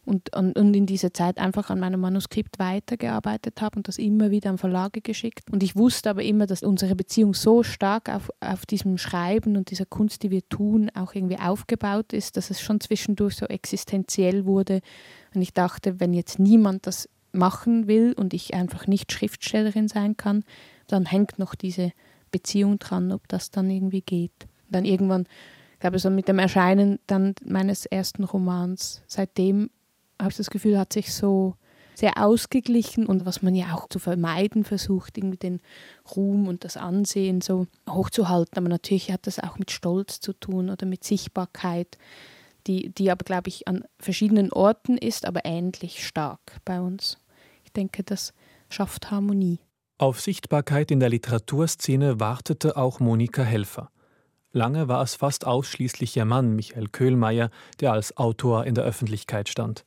und, 0.06 0.36
und, 0.36 0.58
und 0.58 0.76
in 0.76 0.86
dieser 0.86 1.14
Zeit 1.14 1.40
einfach 1.40 1.70
an 1.70 1.80
meinem 1.80 2.00
Manuskript 2.00 2.60
weitergearbeitet 2.60 3.62
habe 3.62 3.78
und 3.78 3.88
das 3.88 3.98
immer 3.98 4.30
wieder 4.32 4.52
an 4.52 4.58
Verlage 4.58 5.02
geschickt. 5.02 5.52
Und 5.52 5.64
ich 5.64 5.76
wusste 5.76 6.12
aber 6.12 6.24
immer, 6.24 6.46
dass 6.46 6.64
unsere 6.64 6.96
Beziehung 6.96 7.34
so 7.34 7.64
stark 7.64 8.10
auf, 8.10 8.30
auf 8.40 8.66
diesem 8.66 8.98
Schreiben 8.98 9.58
und 9.58 9.72
dieser 9.72 9.86
Kunst, 9.86 10.24
die 10.24 10.30
wir 10.30 10.48
tun, 10.48 10.92
auch 10.94 11.16
irgendwie 11.16 11.40
aufgebaut 11.40 12.14
ist, 12.14 12.38
dass 12.38 12.52
es 12.52 12.62
schon 12.62 12.80
zwischendurch 12.80 13.36
so 13.36 13.48
existenziell 13.48 14.46
wurde. 14.46 14.82
Und 15.34 15.42
ich 15.42 15.54
dachte, 15.54 16.00
wenn 16.00 16.14
jetzt 16.14 16.40
niemand 16.40 16.86
das 16.86 17.10
machen 17.36 17.88
will 17.88 18.14
und 18.14 18.34
ich 18.34 18.54
einfach 18.54 18.88
nicht 18.88 19.12
Schriftstellerin 19.12 19.88
sein 19.88 20.18
kann, 20.18 20.44
dann 20.88 21.06
hängt 21.06 21.40
noch 21.40 21.56
diese 21.56 21.92
Beziehung 22.32 22.80
dran, 22.80 23.12
ob 23.12 23.28
das 23.28 23.52
dann 23.52 23.70
irgendwie 23.70 24.02
geht. 24.02 24.48
Dann 24.70 24.86
irgendwann, 24.86 25.28
ich 25.74 25.80
glaube 25.80 26.00
so 26.00 26.10
mit 26.10 26.28
dem 26.28 26.40
Erscheinen 26.40 27.00
dann 27.08 27.36
meines 27.46 27.86
ersten 27.86 28.24
Romans, 28.24 29.04
seitdem 29.08 29.70
habe 30.20 30.32
ich 30.32 30.38
das 30.38 30.50
Gefühl, 30.50 30.78
hat 30.78 30.94
sich 30.94 31.14
so 31.14 31.56
sehr 31.96 32.22
ausgeglichen 32.22 33.06
und 33.06 33.26
was 33.26 33.42
man 33.42 33.56
ja 33.56 33.74
auch 33.74 33.88
zu 33.88 34.00
vermeiden 34.00 34.66
versucht, 34.66 35.18
irgendwie 35.18 35.38
den 35.38 35.62
Ruhm 36.16 36.48
und 36.48 36.64
das 36.64 36.78
Ansehen 36.78 37.42
so 37.42 37.68
hochzuhalten. 37.90 38.58
Aber 38.58 38.68
natürlich 38.68 39.12
hat 39.12 39.28
das 39.28 39.40
auch 39.40 39.58
mit 39.58 39.72
Stolz 39.72 40.20
zu 40.20 40.34
tun 40.34 40.70
oder 40.70 40.86
mit 40.86 41.04
Sichtbarkeit, 41.04 41.98
die, 42.68 42.90
die 42.90 43.12
aber, 43.12 43.24
glaube 43.24 43.48
ich, 43.48 43.68
an 43.68 43.86
verschiedenen 44.00 44.52
Orten 44.52 44.98
ist, 44.98 45.26
aber 45.26 45.46
ähnlich 45.46 46.06
stark 46.06 46.60
bei 46.66 46.82
uns. 46.82 47.18
Denke, 47.76 48.04
das 48.04 48.34
schafft 48.70 49.12
Harmonie. 49.12 49.60
Auf 49.98 50.20
Sichtbarkeit 50.20 50.92
in 50.92 51.00
der 51.00 51.10
Literaturszene 51.10 52.20
wartete 52.20 52.76
auch 52.76 53.00
Monika 53.00 53.44
Helfer. 53.44 53.92
Lange 54.52 54.88
war 54.88 55.02
es 55.02 55.16
fast 55.16 55.46
ausschließlich 55.46 56.16
ihr 56.16 56.26
Mann, 56.26 56.56
Michael 56.56 56.88
Köhlmeier, 56.88 57.50
der 57.82 57.92
als 57.92 58.16
Autor 58.18 58.66
in 58.66 58.76
der 58.76 58.86
Öffentlichkeit 58.86 59.50
stand. 59.50 59.86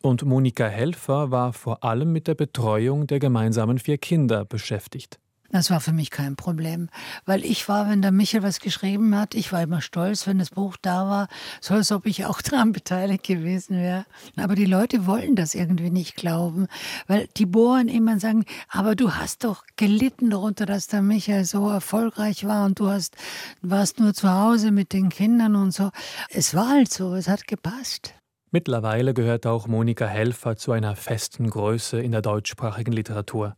Und 0.00 0.24
Monika 0.24 0.66
Helfer 0.66 1.30
war 1.30 1.52
vor 1.52 1.84
allem 1.84 2.12
mit 2.12 2.26
der 2.26 2.34
Betreuung 2.34 3.06
der 3.06 3.18
gemeinsamen 3.18 3.78
vier 3.78 3.98
Kinder 3.98 4.44
beschäftigt. 4.44 5.18
Das 5.50 5.70
war 5.70 5.80
für 5.80 5.92
mich 5.92 6.10
kein 6.10 6.36
Problem, 6.36 6.90
weil 7.24 7.42
ich 7.42 7.70
war, 7.70 7.88
wenn 7.88 8.02
der 8.02 8.12
Michael 8.12 8.42
was 8.42 8.60
geschrieben 8.60 9.16
hat, 9.16 9.34
ich 9.34 9.50
war 9.50 9.62
immer 9.62 9.80
stolz, 9.80 10.26
wenn 10.26 10.38
das 10.38 10.50
Buch 10.50 10.76
da 10.82 11.08
war, 11.08 11.28
so 11.62 11.72
als 11.72 11.90
ob 11.90 12.04
ich 12.04 12.26
auch 12.26 12.42
daran 12.42 12.72
beteiligt 12.72 13.24
gewesen 13.24 13.78
wäre. 13.78 14.04
Aber 14.36 14.54
die 14.54 14.66
Leute 14.66 15.06
wollen 15.06 15.36
das 15.36 15.54
irgendwie 15.54 15.90
nicht 15.90 16.16
glauben, 16.16 16.66
weil 17.06 17.28
die 17.38 17.46
bohren 17.46 17.88
immer 17.88 18.12
und 18.12 18.20
sagen, 18.20 18.44
aber 18.68 18.94
du 18.94 19.14
hast 19.14 19.44
doch 19.44 19.64
gelitten 19.76 20.28
darunter, 20.28 20.66
dass 20.66 20.86
der 20.86 21.00
Michael 21.00 21.46
so 21.46 21.70
erfolgreich 21.70 22.44
war 22.44 22.66
und 22.66 22.78
du 22.78 22.88
hast, 22.88 23.16
warst 23.62 24.00
nur 24.00 24.12
zu 24.12 24.30
Hause 24.30 24.70
mit 24.70 24.92
den 24.92 25.08
Kindern 25.08 25.56
und 25.56 25.72
so. 25.72 25.90
Es 26.28 26.54
war 26.54 26.68
halt 26.68 26.92
so, 26.92 27.14
es 27.14 27.26
hat 27.26 27.46
gepasst. 27.46 28.12
Mittlerweile 28.50 29.14
gehört 29.14 29.46
auch 29.46 29.66
Monika 29.66 30.06
Helfer 30.06 30.56
zu 30.56 30.72
einer 30.72 30.94
festen 30.94 31.48
Größe 31.48 32.00
in 32.00 32.12
der 32.12 32.22
deutschsprachigen 32.22 32.92
Literatur. 32.92 33.56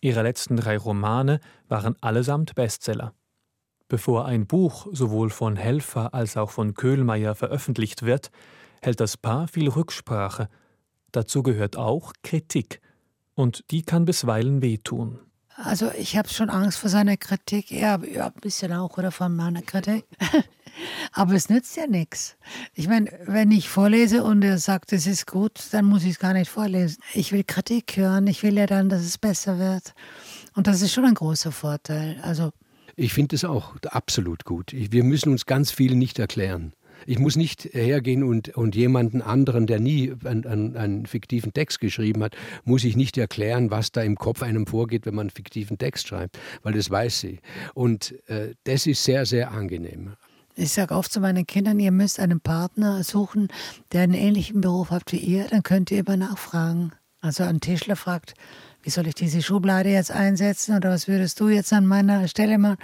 Ihre 0.00 0.22
letzten 0.22 0.56
drei 0.56 0.78
Romane 0.78 1.40
waren 1.68 1.94
allesamt 2.00 2.54
Bestseller. 2.54 3.14
Bevor 3.88 4.24
ein 4.24 4.46
Buch 4.46 4.86
sowohl 4.92 5.30
von 5.30 5.56
Helfer 5.56 6.14
als 6.14 6.36
auch 6.36 6.50
von 6.50 6.74
Köhlmeier 6.74 7.34
veröffentlicht 7.34 8.02
wird, 8.02 8.30
hält 8.80 9.00
das 9.00 9.16
Paar 9.16 9.48
viel 9.48 9.68
Rücksprache. 9.68 10.48
Dazu 11.12 11.42
gehört 11.42 11.76
auch 11.76 12.12
Kritik. 12.22 12.80
Und 13.34 13.64
die 13.70 13.82
kann 13.82 14.04
bisweilen 14.04 14.62
wehtun. 14.62 15.18
Also 15.62 15.90
ich 15.98 16.16
habe 16.16 16.28
schon 16.28 16.48
Angst 16.48 16.78
vor 16.78 16.88
seiner 16.88 17.16
Kritik, 17.16 17.70
ja, 17.70 17.98
ja, 18.02 18.26
ein 18.26 18.40
bisschen 18.40 18.72
auch 18.72 18.96
oder 18.96 19.12
von 19.12 19.34
meiner 19.34 19.62
Kritik. 19.62 20.04
Aber 21.12 21.34
es 21.34 21.50
nützt 21.50 21.76
ja 21.76 21.86
nichts. 21.86 22.36
Ich 22.74 22.88
meine, 22.88 23.10
wenn 23.26 23.50
ich 23.50 23.68
vorlese 23.68 24.24
und 24.24 24.42
er 24.42 24.58
sagt, 24.58 24.92
es 24.92 25.06
ist 25.06 25.26
gut, 25.26 25.60
dann 25.72 25.84
muss 25.84 26.04
ich 26.04 26.10
es 26.10 26.18
gar 26.18 26.32
nicht 26.32 26.50
vorlesen. 26.50 27.02
Ich 27.12 27.32
will 27.32 27.44
Kritik 27.44 27.96
hören, 27.96 28.26
ich 28.26 28.42
will 28.42 28.56
ja 28.56 28.66
dann, 28.66 28.88
dass 28.88 29.02
es 29.02 29.18
besser 29.18 29.58
wird. 29.58 29.94
Und 30.54 30.66
das 30.66 30.80
ist 30.80 30.92
schon 30.92 31.04
ein 31.04 31.14
großer 31.14 31.52
Vorteil. 31.52 32.18
Also 32.22 32.52
ich 32.96 33.12
finde 33.12 33.36
es 33.36 33.44
auch 33.44 33.76
absolut 33.86 34.44
gut. 34.44 34.72
Wir 34.72 35.04
müssen 35.04 35.30
uns 35.30 35.46
ganz 35.46 35.70
viel 35.70 35.94
nicht 35.94 36.18
erklären. 36.18 36.72
Ich 37.06 37.18
muss 37.18 37.36
nicht 37.36 37.64
hergehen 37.72 38.22
und, 38.22 38.50
und 38.56 38.74
jemanden 38.76 39.22
anderen, 39.22 39.66
der 39.66 39.80
nie 39.80 40.12
einen, 40.24 40.46
einen, 40.46 40.76
einen, 40.76 41.06
fiktiven 41.06 41.52
Text 41.52 41.80
geschrieben 41.80 42.22
hat, 42.22 42.36
muss 42.64 42.84
ich 42.84 42.96
nicht 42.96 43.16
erklären, 43.18 43.70
was 43.70 43.92
da 43.92 44.02
im 44.02 44.16
Kopf 44.16 44.42
einem 44.42 44.66
vorgeht, 44.66 45.06
wenn 45.06 45.14
man 45.14 45.24
einen 45.24 45.30
fiktiven 45.30 45.78
Text 45.78 46.08
schreibt, 46.08 46.38
weil 46.62 46.74
das 46.74 46.90
weiß 46.90 47.20
sie. 47.20 47.40
Und 47.74 48.14
äh, 48.28 48.54
das 48.64 48.86
ist 48.86 49.04
sehr, 49.04 49.26
sehr 49.26 49.50
angenehm. 49.52 50.14
Ich 50.56 50.72
sage 50.72 50.94
oft 50.94 51.12
zu 51.12 51.20
meinen 51.20 51.46
Kindern, 51.46 51.80
ihr 51.80 51.92
müsst 51.92 52.20
einen 52.20 52.40
Partner 52.40 53.02
suchen, 53.04 53.48
der 53.92 54.02
einen 54.02 54.14
ähnlichen 54.14 54.60
Beruf 54.60 54.90
hat 54.90 55.10
wie 55.12 55.16
ihr, 55.16 55.46
dann 55.46 55.62
könnt 55.62 55.90
ihr 55.90 56.00
immer 56.00 56.16
nachfragen. 56.16 56.92
Also 57.22 57.44
ein 57.44 57.60
Tischler 57.60 57.96
fragt, 57.96 58.34
wie 58.82 58.90
soll 58.90 59.06
ich 59.06 59.14
diese 59.14 59.42
Schublade 59.42 59.90
jetzt 59.90 60.10
einsetzen 60.10 60.76
oder 60.76 60.90
was 60.90 61.06
würdest 61.06 61.38
du 61.40 61.48
jetzt 61.48 61.72
an 61.72 61.86
meiner 61.86 62.28
Stelle 62.28 62.58
machen? 62.58 62.78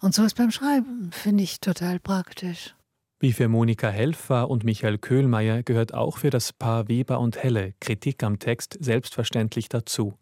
Und 0.00 0.14
so 0.14 0.24
ist 0.24 0.36
beim 0.36 0.50
Schreiben, 0.50 1.10
finde 1.12 1.44
ich 1.44 1.60
total 1.60 2.00
praktisch. 2.00 2.74
Wie 3.22 3.32
für 3.32 3.46
Monika 3.46 3.88
Helfer 3.88 4.50
und 4.50 4.64
Michael 4.64 4.98
Köhlmeier 4.98 5.62
gehört 5.62 5.94
auch 5.94 6.18
für 6.18 6.30
das 6.30 6.52
Paar 6.52 6.88
Weber 6.88 7.20
und 7.20 7.40
Helle 7.40 7.72
Kritik 7.78 8.24
am 8.24 8.40
Text 8.40 8.76
selbstverständlich 8.80 9.68
dazu. 9.68 10.14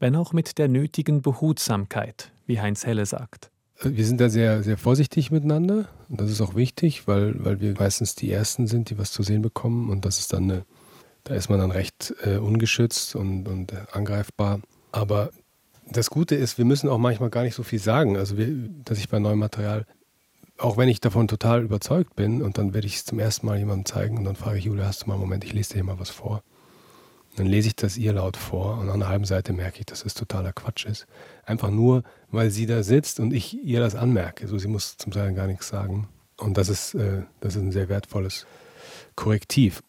Wenn 0.00 0.16
auch 0.16 0.32
mit 0.32 0.58
der 0.58 0.66
nötigen 0.66 1.22
Behutsamkeit, 1.22 2.32
wie 2.46 2.60
Heinz 2.60 2.84
Helle 2.84 3.06
sagt. 3.06 3.52
Wir 3.80 4.04
sind 4.04 4.20
da 4.20 4.28
sehr, 4.28 4.64
sehr 4.64 4.76
vorsichtig 4.76 5.30
miteinander 5.30 5.88
und 6.08 6.20
das 6.20 6.32
ist 6.32 6.40
auch 6.40 6.56
wichtig, 6.56 7.06
weil, 7.06 7.44
weil 7.44 7.60
wir 7.60 7.74
meistens 7.78 8.16
die 8.16 8.32
Ersten 8.32 8.66
sind, 8.66 8.90
die 8.90 8.98
was 8.98 9.12
zu 9.12 9.22
sehen 9.22 9.42
bekommen 9.42 9.88
und 9.88 10.04
das 10.04 10.18
ist 10.18 10.32
dann 10.32 10.50
eine, 10.50 10.64
da 11.22 11.36
ist 11.36 11.48
man 11.48 11.60
dann 11.60 11.70
recht 11.70 12.12
äh, 12.24 12.38
ungeschützt 12.38 13.14
und, 13.14 13.46
und 13.46 13.72
angreifbar. 13.94 14.58
Aber 14.90 15.30
das 15.88 16.10
Gute 16.10 16.34
ist, 16.34 16.58
wir 16.58 16.64
müssen 16.64 16.88
auch 16.88 16.98
manchmal 16.98 17.30
gar 17.30 17.44
nicht 17.44 17.54
so 17.54 17.62
viel 17.62 17.78
sagen. 17.78 18.16
Also, 18.16 18.36
wir, 18.36 18.48
dass 18.84 18.98
ich 18.98 19.08
bei 19.08 19.20
neuem 19.20 19.38
Material 19.38 19.86
auch 20.58 20.76
wenn 20.76 20.88
ich 20.88 21.00
davon 21.00 21.28
total 21.28 21.62
überzeugt 21.62 22.16
bin 22.16 22.42
und 22.42 22.58
dann 22.58 22.72
werde 22.74 22.86
ich 22.86 22.96
es 22.96 23.04
zum 23.04 23.18
ersten 23.18 23.46
Mal 23.46 23.58
jemandem 23.58 23.84
zeigen 23.84 24.18
und 24.18 24.24
dann 24.24 24.36
frage 24.36 24.58
ich 24.58 24.64
Julia, 24.64 24.86
hast 24.86 25.02
du 25.02 25.06
mal 25.06 25.14
einen 25.14 25.22
Moment, 25.22 25.44
ich 25.44 25.52
lese 25.52 25.70
dir 25.70 25.74
hier 25.76 25.84
mal 25.84 25.98
was 25.98 26.10
vor. 26.10 26.42
Dann 27.36 27.46
lese 27.46 27.68
ich 27.68 27.76
das 27.76 27.98
ihr 27.98 28.14
laut 28.14 28.38
vor 28.38 28.78
und 28.78 28.88
an 28.88 28.94
einer 28.94 29.08
halben 29.08 29.26
Seite 29.26 29.52
merke 29.52 29.80
ich, 29.80 29.86
dass 29.86 30.04
es 30.04 30.14
totaler 30.14 30.54
Quatsch 30.54 30.86
ist. 30.86 31.06
Einfach 31.44 31.70
nur, 31.70 32.02
weil 32.30 32.50
sie 32.50 32.64
da 32.64 32.82
sitzt 32.82 33.20
und 33.20 33.34
ich 33.34 33.62
ihr 33.62 33.80
das 33.80 33.94
anmerke. 33.94 34.48
So, 34.48 34.56
sie 34.56 34.68
muss 34.68 34.96
zum 34.96 35.12
Teil 35.12 35.34
gar 35.34 35.46
nichts 35.46 35.68
sagen. 35.68 36.08
Und 36.38 36.56
das 36.56 36.70
ist, 36.70 36.94
äh, 36.94 37.24
das 37.40 37.56
ist 37.56 37.62
ein 37.62 37.72
sehr 37.72 37.90
wertvolles 37.90 38.46
Korrektiv. 39.16 39.82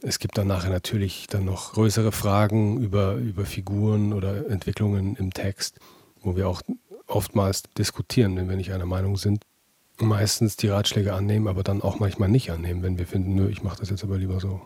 Es 0.00 0.18
gibt 0.18 0.38
dann 0.38 0.46
nachher 0.46 0.70
natürlich 0.70 1.26
dann 1.26 1.44
noch 1.44 1.74
größere 1.74 2.12
Fragen 2.12 2.80
über, 2.80 3.16
über 3.16 3.44
Figuren 3.44 4.14
oder 4.14 4.48
Entwicklungen 4.48 5.16
im 5.16 5.34
Text, 5.34 5.78
wo 6.22 6.34
wir 6.34 6.48
auch 6.48 6.62
oftmals 7.06 7.64
diskutieren, 7.76 8.36
wenn 8.36 8.48
wir 8.48 8.56
nicht 8.56 8.72
einer 8.72 8.86
Meinung 8.86 9.18
sind 9.18 9.44
meistens 10.00 10.56
die 10.56 10.68
Ratschläge 10.68 11.14
annehmen, 11.14 11.48
aber 11.48 11.62
dann 11.62 11.82
auch 11.82 11.98
manchmal 11.98 12.28
nicht 12.28 12.50
annehmen, 12.50 12.82
wenn 12.82 12.98
wir 12.98 13.06
finden, 13.06 13.34
nö, 13.34 13.48
ich 13.48 13.62
mache 13.62 13.80
das 13.80 13.90
jetzt 13.90 14.04
aber 14.04 14.18
lieber 14.18 14.40
so. 14.40 14.60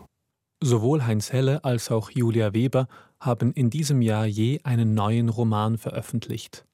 Sowohl 0.63 1.05
Heinz 1.05 1.31
Helle 1.33 1.63
als 1.63 1.89
auch 1.89 2.11
Julia 2.11 2.53
Weber 2.53 2.87
haben 3.19 3.51
in 3.53 3.69
diesem 3.69 4.01
Jahr 4.01 4.25
je 4.25 4.59
einen 4.63 4.93
neuen 4.93 5.29
Roman 5.29 5.77
veröffentlicht. 5.77 6.65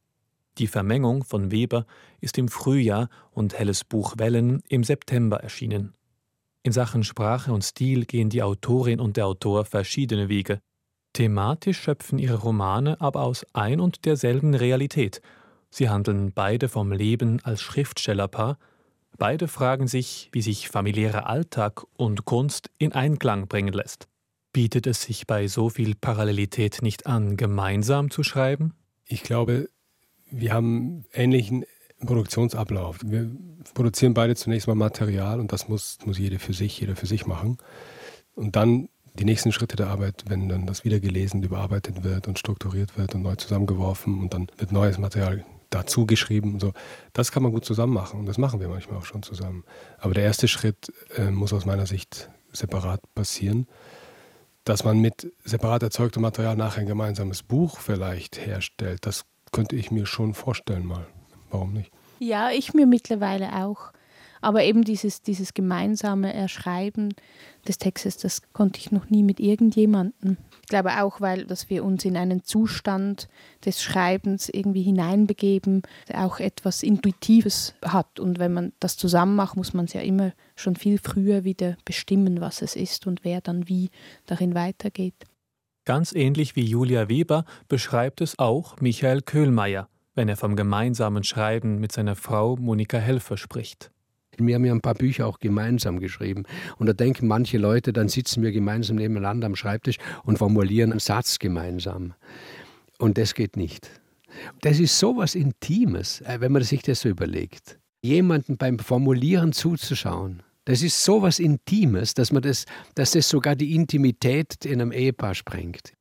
Die 0.57 0.67
Vermengung 0.67 1.23
von 1.23 1.51
Weber 1.51 1.85
ist 2.19 2.37
im 2.37 2.47
Frühjahr 2.47 3.09
und 3.31 3.57
Helles 3.57 3.83
Buch 3.83 4.15
Wellen 4.17 4.61
im 4.67 4.83
September 4.83 5.37
erschienen. 5.37 5.93
In 6.63 6.71
Sachen 6.73 7.03
Sprache 7.03 7.53
und 7.53 7.63
Stil 7.63 8.05
gehen 8.05 8.29
die 8.29 8.43
Autorin 8.43 8.99
und 8.99 9.15
der 9.15 9.27
Autor 9.27 9.63
verschiedene 9.65 10.27
Wege. 10.27 10.59
Thematisch 11.13 11.79
schöpfen 11.79 12.19
ihre 12.19 12.37
Romane 12.37 12.99
aber 12.99 13.21
aus 13.21 13.45
ein 13.53 13.79
und 13.79 14.05
derselben 14.05 14.53
Realität 14.53 15.21
Sie 15.69 15.89
handeln 15.89 16.31
beide 16.33 16.69
vom 16.69 16.91
Leben 16.91 17.39
als 17.43 17.61
Schriftstellerpaar, 17.61 18.57
beide 19.17 19.47
fragen 19.47 19.87
sich, 19.87 20.29
wie 20.31 20.41
sich 20.41 20.69
familiärer 20.69 21.27
Alltag 21.27 21.83
und 21.95 22.25
Kunst 22.25 22.69
in 22.77 22.93
Einklang 22.93 23.47
bringen 23.47 23.73
lässt. 23.73 24.07
Bietet 24.53 24.87
es 24.87 25.03
sich 25.03 25.27
bei 25.27 25.47
so 25.47 25.69
viel 25.69 25.95
Parallelität 25.95 26.79
nicht 26.81 27.05
an, 27.05 27.37
gemeinsam 27.37 28.09
zu 28.09 28.23
schreiben? 28.23 28.73
Ich 29.05 29.23
glaube, 29.23 29.69
wir 30.31 30.53
haben 30.53 31.05
ähnlichen 31.13 31.65
Produktionsablauf. 31.99 32.99
Wir 33.03 33.31
produzieren 33.73 34.13
beide 34.13 34.35
zunächst 34.35 34.67
mal 34.67 34.75
Material 34.75 35.39
und 35.39 35.51
das 35.51 35.67
muss, 35.67 35.97
muss 36.05 36.17
jeder 36.17 36.39
für 36.39 36.53
sich, 36.53 36.79
jeder 36.79 36.95
für 36.95 37.07
sich 37.07 37.25
machen. 37.25 37.57
Und 38.35 38.55
dann 38.55 38.89
die 39.15 39.25
nächsten 39.25 39.51
Schritte 39.51 39.75
der 39.75 39.87
Arbeit, 39.87 40.25
wenn 40.27 40.47
dann 40.47 40.67
das 40.67 40.85
wieder 40.85 40.99
gelesen, 40.99 41.41
überarbeitet 41.41 42.03
wird 42.03 42.27
und 42.27 42.37
strukturiert 42.37 42.97
wird 42.97 43.15
und 43.15 43.23
neu 43.23 43.35
zusammengeworfen 43.35 44.19
und 44.19 44.33
dann 44.33 44.47
wird 44.57 44.71
neues 44.71 44.99
Material 44.99 45.43
dazu 45.69 46.05
geschrieben 46.05 46.53
und 46.53 46.59
so. 46.59 46.73
Das 47.13 47.31
kann 47.31 47.43
man 47.43 47.51
gut 47.51 47.65
zusammen 47.65 47.93
machen 47.93 48.19
und 48.19 48.25
das 48.25 48.37
machen 48.37 48.59
wir 48.59 48.69
manchmal 48.69 48.97
auch 48.97 49.05
schon 49.05 49.23
zusammen. 49.23 49.63
Aber 49.99 50.13
der 50.13 50.23
erste 50.23 50.47
Schritt 50.47 50.91
äh, 51.15 51.29
muss 51.31 51.53
aus 51.53 51.65
meiner 51.65 51.85
Sicht 51.85 52.29
separat 52.51 53.01
passieren. 53.13 53.67
Dass 54.63 54.83
man 54.83 54.99
mit 54.99 55.31
separat 55.45 55.83
erzeugtem 55.83 56.21
Material 56.21 56.57
nachher 56.57 56.81
ein 56.81 56.87
gemeinsames 56.87 57.41
Buch 57.41 57.79
vielleicht 57.79 58.37
herstellt, 58.45 59.05
das 59.05 59.25
könnte 59.51 59.77
ich 59.77 59.91
mir 59.91 60.05
schon 60.05 60.33
vorstellen 60.33 60.85
mal. 60.85 61.07
Warum 61.49 61.73
nicht? 61.73 61.91
Ja, 62.19 62.51
ich 62.51 62.73
mir 62.73 62.85
mittlerweile 62.85 63.63
auch. 63.63 63.91
Aber 64.41 64.63
eben 64.63 64.83
dieses, 64.83 65.21
dieses 65.21 65.53
gemeinsame 65.53 66.33
Erschreiben 66.33 67.13
des 67.67 67.77
Textes, 67.77 68.17
das 68.17 68.41
konnte 68.53 68.79
ich 68.79 68.91
noch 68.91 69.09
nie 69.09 69.23
mit 69.23 69.39
irgendjemandem. 69.39 70.37
Ich 70.61 70.67
glaube 70.67 71.01
auch, 71.01 71.21
weil 71.21 71.45
dass 71.45 71.69
wir 71.69 71.83
uns 71.83 72.05
in 72.05 72.17
einen 72.17 72.43
Zustand 72.43 73.27
des 73.65 73.81
Schreibens 73.81 74.49
irgendwie 74.49 74.83
hineinbegeben, 74.83 75.81
der 76.09 76.25
auch 76.25 76.39
etwas 76.39 76.83
Intuitives 76.83 77.73
hat. 77.83 78.19
Und 78.19 78.39
wenn 78.39 78.53
man 78.53 78.73
das 78.79 78.97
zusammen 78.97 79.35
macht, 79.35 79.55
muss 79.55 79.73
man 79.73 79.85
es 79.85 79.93
ja 79.93 80.01
immer 80.01 80.33
schon 80.55 80.75
viel 80.75 80.99
früher 80.99 81.43
wieder 81.43 81.77
bestimmen, 81.85 82.41
was 82.41 82.61
es 82.61 82.75
ist 82.75 83.07
und 83.07 83.23
wer 83.23 83.41
dann 83.41 83.67
wie 83.67 83.89
darin 84.25 84.55
weitergeht. 84.55 85.25
Ganz 85.85 86.11
ähnlich 86.11 86.57
wie 86.57 86.65
Julia 86.65 87.07
Weber 87.07 87.45
beschreibt 87.69 88.19
es 88.19 88.37
auch 88.37 88.75
Michael 88.81 89.21
Köhlmeier, 89.21 89.87
wenn 90.15 90.27
er 90.27 90.35
vom 90.35 90.57
gemeinsamen 90.57 91.23
Schreiben 91.23 91.79
mit 91.79 91.93
seiner 91.93 92.17
Frau 92.17 92.57
Monika 92.57 92.97
Helfer 92.97 93.37
spricht. 93.37 93.89
Wir 94.45 94.55
haben 94.55 94.65
ja 94.65 94.73
ein 94.73 94.81
paar 94.81 94.93
Bücher 94.93 95.25
auch 95.25 95.39
gemeinsam 95.39 95.99
geschrieben. 95.99 96.43
Und 96.77 96.87
da 96.87 96.93
denken 96.93 97.27
manche 97.27 97.57
Leute, 97.57 97.93
dann 97.93 98.09
sitzen 98.09 98.43
wir 98.43 98.51
gemeinsam 98.51 98.97
nebeneinander 98.97 99.47
am 99.47 99.55
Schreibtisch 99.55 99.97
und 100.23 100.37
formulieren 100.37 100.91
einen 100.91 100.99
Satz 100.99 101.39
gemeinsam. 101.39 102.13
Und 102.99 103.17
das 103.17 103.33
geht 103.33 103.57
nicht. 103.57 103.89
Das 104.61 104.79
ist 104.79 104.97
so 104.99 105.17
was 105.17 105.35
Intimes, 105.35 106.21
äh, 106.21 106.39
wenn 106.39 106.51
man 106.51 106.63
sich 106.63 106.81
das 106.81 107.01
so 107.01 107.09
überlegt. 107.09 107.79
Jemanden 108.03 108.57
beim 108.57 108.79
Formulieren 108.79 109.53
zuzuschauen. 109.53 110.43
Das 110.65 110.81
ist 110.81 111.03
so 111.03 111.21
was 111.21 111.39
Intimes, 111.39 112.13
dass, 112.13 112.31
man 112.31 112.41
das, 112.41 112.65
dass 112.93 113.11
das 113.11 113.29
sogar 113.29 113.55
die 113.55 113.73
Intimität 113.73 114.65
in 114.65 114.81
einem 114.81 114.91
Ehepaar 114.91 115.33
sprengt. 115.33 115.93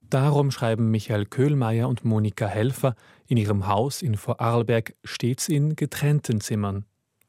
Darum 0.00 0.50
schreiben 0.50 0.90
Michael 0.90 1.26
Köhlmeier 1.26 1.88
und 1.88 2.04
Monika 2.04 2.46
Helfer 2.46 2.94
in 3.26 3.36
ihrem 3.36 3.66
Haus 3.66 4.02
in 4.02 4.16
Vorarlberg 4.16 4.94
stets 5.04 5.48
in 5.48 5.76
getrennten 5.76 6.40
Zimmern. 6.40 6.84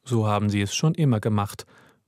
So 0.05 0.27
haben 0.27 0.49
sie 0.49 0.61
es 0.61 0.75
schon 0.75 0.93
immer 0.93 1.19
gemacht. 1.19 1.65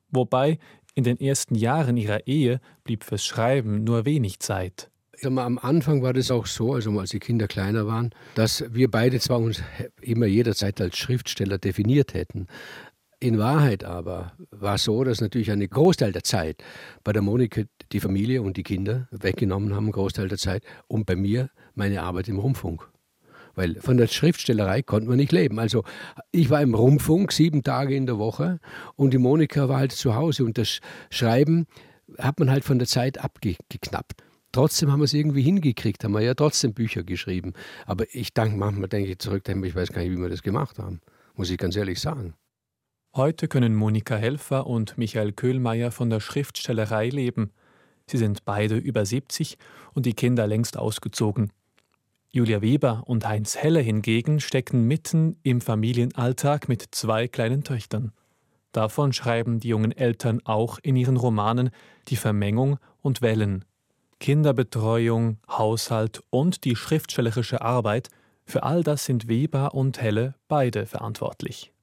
Wobei 0.09 0.59
in 0.95 1.03
den 1.03 1.19
ersten 1.19 1.55
Jahren 1.55 1.97
ihrer 1.97 2.25
Ehe 2.27 2.59
blieb 2.83 3.03
fürs 3.03 3.25
Schreiben 3.25 3.83
nur 3.83 4.05
wenig 4.05 4.39
Zeit. 4.39 4.89
Mal, 5.23 5.45
am 5.45 5.57
Anfang 5.57 6.03
war 6.03 6.13
das 6.13 6.29
auch 6.29 6.45
so, 6.45 6.73
also 6.73 6.91
als 6.99 7.09
die 7.09 7.19
Kinder 7.19 7.47
kleiner 7.47 7.87
waren, 7.87 8.11
dass 8.35 8.63
wir 8.69 8.89
beide 8.89 9.19
zwar 9.19 9.39
uns 9.39 9.63
immer 9.99 10.27
jederzeit 10.27 10.79
als 10.79 10.97
Schriftsteller 10.97 11.57
definiert 11.57 12.13
hätten. 12.13 12.47
In 13.19 13.39
Wahrheit 13.39 13.83
aber 13.83 14.33
war 14.51 14.77
so, 14.77 15.03
dass 15.03 15.21
natürlich 15.21 15.49
ein 15.49 15.67
Großteil 15.67 16.11
der 16.11 16.23
Zeit 16.23 16.63
bei 17.03 17.13
der 17.13 17.23
Monika 17.23 17.63
die 17.91 17.99
Familie 17.99 18.43
und 18.43 18.57
die 18.57 18.63
Kinder 18.63 19.07
weggenommen 19.09 19.73
haben, 19.75 19.91
Großteil 19.91 20.27
der 20.27 20.37
Zeit, 20.37 20.63
und 20.87 21.07
bei 21.07 21.15
mir 21.15 21.49
meine 21.73 22.03
Arbeit 22.03 22.27
im 22.27 22.37
Rundfunk. 22.37 22.87
Weil 23.57 23.81
von 23.81 23.97
der 23.97 24.05
Schriftstellerei 24.05 24.83
konnte 24.83 25.09
man 25.09 25.17
nicht 25.17 25.31
leben. 25.31 25.57
Also 25.57 25.83
ich 26.31 26.51
war 26.51 26.61
im 26.61 26.75
Rundfunk 26.75 27.31
sieben 27.31 27.63
Tage 27.63 27.95
in 27.95 28.05
der 28.05 28.19
Woche 28.19 28.59
und 28.95 29.15
die 29.15 29.17
Monika 29.17 29.67
war 29.67 29.77
halt 29.79 29.93
zu 29.93 30.13
Hause 30.13 30.45
und 30.45 30.59
das 30.59 30.79
Schreiben 31.09 31.65
hat 32.19 32.39
man 32.39 32.51
halt 32.51 32.63
von 32.63 32.77
der 32.77 32.87
Zeit 32.87 33.17
abgeknappt. 33.17 34.23
Trotzdem 34.51 34.91
haben 34.91 34.99
wir 34.99 35.05
es 35.05 35.13
irgendwie 35.13 35.41
hingekriegt, 35.41 36.03
haben 36.03 36.13
wir 36.13 36.21
ja 36.21 36.35
trotzdem 36.35 36.75
Bücher 36.75 37.03
geschrieben. 37.03 37.53
Aber 37.87 38.05
ich 38.11 38.31
denke, 38.31 38.57
manchmal 38.57 38.89
denke 38.89 39.09
ich 39.09 39.17
zurück, 39.17 39.43
ich 39.47 39.75
weiß 39.75 39.91
gar 39.91 40.01
nicht, 40.03 40.11
wie 40.11 40.21
wir 40.21 40.29
das 40.29 40.43
gemacht 40.43 40.77
haben. 40.77 41.01
Muss 41.33 41.49
ich 41.49 41.57
ganz 41.57 41.75
ehrlich 41.75 41.99
sagen. 41.99 42.35
Heute 43.15 43.47
können 43.47 43.73
Monika 43.73 44.15
Helfer 44.15 44.67
und 44.67 44.99
Michael 44.99 45.33
Köhlmeier 45.33 45.89
von 45.89 46.11
der 46.11 46.19
Schriftstellerei 46.19 47.09
leben. 47.09 47.51
Sie 48.05 48.17
sind 48.17 48.45
beide 48.45 48.77
über 48.77 49.03
70 49.03 49.57
und 49.93 50.05
die 50.05 50.13
Kinder 50.13 50.45
längst 50.45 50.77
ausgezogen. 50.77 51.51
Julia 52.37 52.61
Weber 52.61 53.01
und 53.07 53.27
Heinz 53.27 53.57
Heller 53.57 53.81
hingegen 53.81 54.39
stecken 54.39 54.83
mitten 54.83 55.37
im 55.41 55.59
Familienalltag 55.59 56.69
mit 56.69 56.85
zwei 56.91 57.27
kleinen 57.27 57.63
Töchtern. 57.63 58.11
Davon 58.73 59.11
schreiben 59.11 59.59
die 59.59 59.69
jungen 59.69 59.91
Eltern 59.91 60.41
auch 60.45 60.77
in 60.83 60.95
ihren 60.95 61.17
Romanen 61.17 61.71
Die 62.09 62.15
Vermengung 62.15 62.77
und 63.01 63.23
Wellen. 63.23 63.65
Kinderbetreuung, 64.19 65.37
Haushalt 65.49 66.21
und 66.29 66.63
die 66.63 66.75
schriftstellerische 66.75 67.63
Arbeit, 67.63 68.09
für 68.45 68.61
all 68.61 68.83
das 68.83 69.05
sind 69.05 69.27
Weber 69.27 69.73
und 69.73 69.99
Helle 69.99 70.35
beide 70.47 70.85
verantwortlich. 70.85 71.73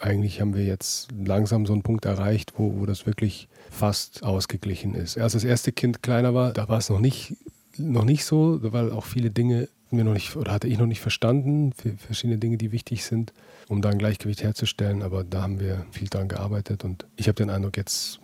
Eigentlich 0.00 0.40
haben 0.40 0.54
wir 0.54 0.64
jetzt 0.64 1.12
langsam 1.12 1.66
so 1.66 1.72
einen 1.72 1.82
Punkt 1.82 2.04
erreicht, 2.04 2.54
wo, 2.56 2.80
wo 2.80 2.86
das 2.86 3.06
wirklich 3.06 3.48
fast 3.70 4.24
ausgeglichen 4.24 4.96
ist. 4.96 5.18
Als 5.18 5.34
das 5.34 5.44
erste 5.44 5.70
Kind 5.70 6.02
kleiner 6.02 6.34
war, 6.34 6.52
da 6.52 6.68
war 6.68 6.78
es 6.78 6.88
noch 6.88 6.98
nicht, 6.98 7.36
noch 7.76 8.04
nicht 8.04 8.24
so, 8.24 8.58
weil 8.72 8.92
auch 8.92 9.04
viele 9.04 9.30
Dinge 9.30 9.68
mir 9.90 10.04
noch 10.04 10.12
nicht 10.12 10.36
oder 10.36 10.52
hatte 10.52 10.68
ich 10.68 10.78
noch 10.78 10.86
nicht 10.86 11.00
verstanden, 11.00 11.72
verschiedene 11.72 12.38
Dinge, 12.38 12.56
die 12.56 12.72
wichtig 12.72 13.04
sind, 13.04 13.32
um 13.68 13.82
da 13.82 13.90
ein 13.90 13.98
Gleichgewicht 13.98 14.42
herzustellen. 14.42 15.02
Aber 15.02 15.24
da 15.24 15.42
haben 15.42 15.60
wir 15.60 15.86
viel 15.90 16.08
daran 16.08 16.28
gearbeitet 16.28 16.84
und 16.84 17.06
ich 17.16 17.28
habe 17.28 17.36
den 17.36 17.50
Eindruck, 17.50 17.76
jetzt 17.76 18.20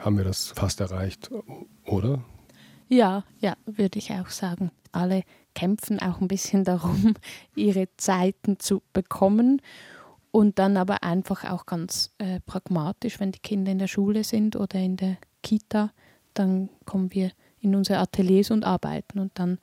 haben 0.00 0.16
wir 0.16 0.24
das 0.24 0.48
fast 0.48 0.80
erreicht, 0.80 1.30
oder? 1.84 2.22
Ja, 2.88 3.24
ja, 3.40 3.56
würde 3.64 3.98
ich 3.98 4.10
auch 4.12 4.28
sagen. 4.28 4.70
Alle 4.92 5.22
kämpfen 5.54 6.00
auch 6.00 6.20
ein 6.20 6.28
bisschen 6.28 6.64
darum, 6.64 7.14
ihre 7.54 7.88
Zeiten 7.96 8.58
zu 8.58 8.82
bekommen 8.92 9.62
und 10.30 10.58
dann 10.58 10.76
aber 10.76 11.02
einfach 11.04 11.44
auch 11.44 11.64
ganz 11.64 12.12
äh, 12.18 12.40
pragmatisch, 12.40 13.20
wenn 13.20 13.32
die 13.32 13.38
Kinder 13.38 13.72
in 13.72 13.78
der 13.78 13.86
Schule 13.86 14.24
sind 14.24 14.56
oder 14.56 14.78
in 14.78 14.96
der 14.96 15.16
Kita, 15.42 15.92
dann 16.34 16.68
kommen 16.84 17.14
wir 17.14 17.30
in 17.64 17.74
unsere 17.74 17.98
Ateliers 17.98 18.50
und 18.50 18.64
arbeiten 18.64 19.18
und 19.18 19.38
dann 19.38 19.58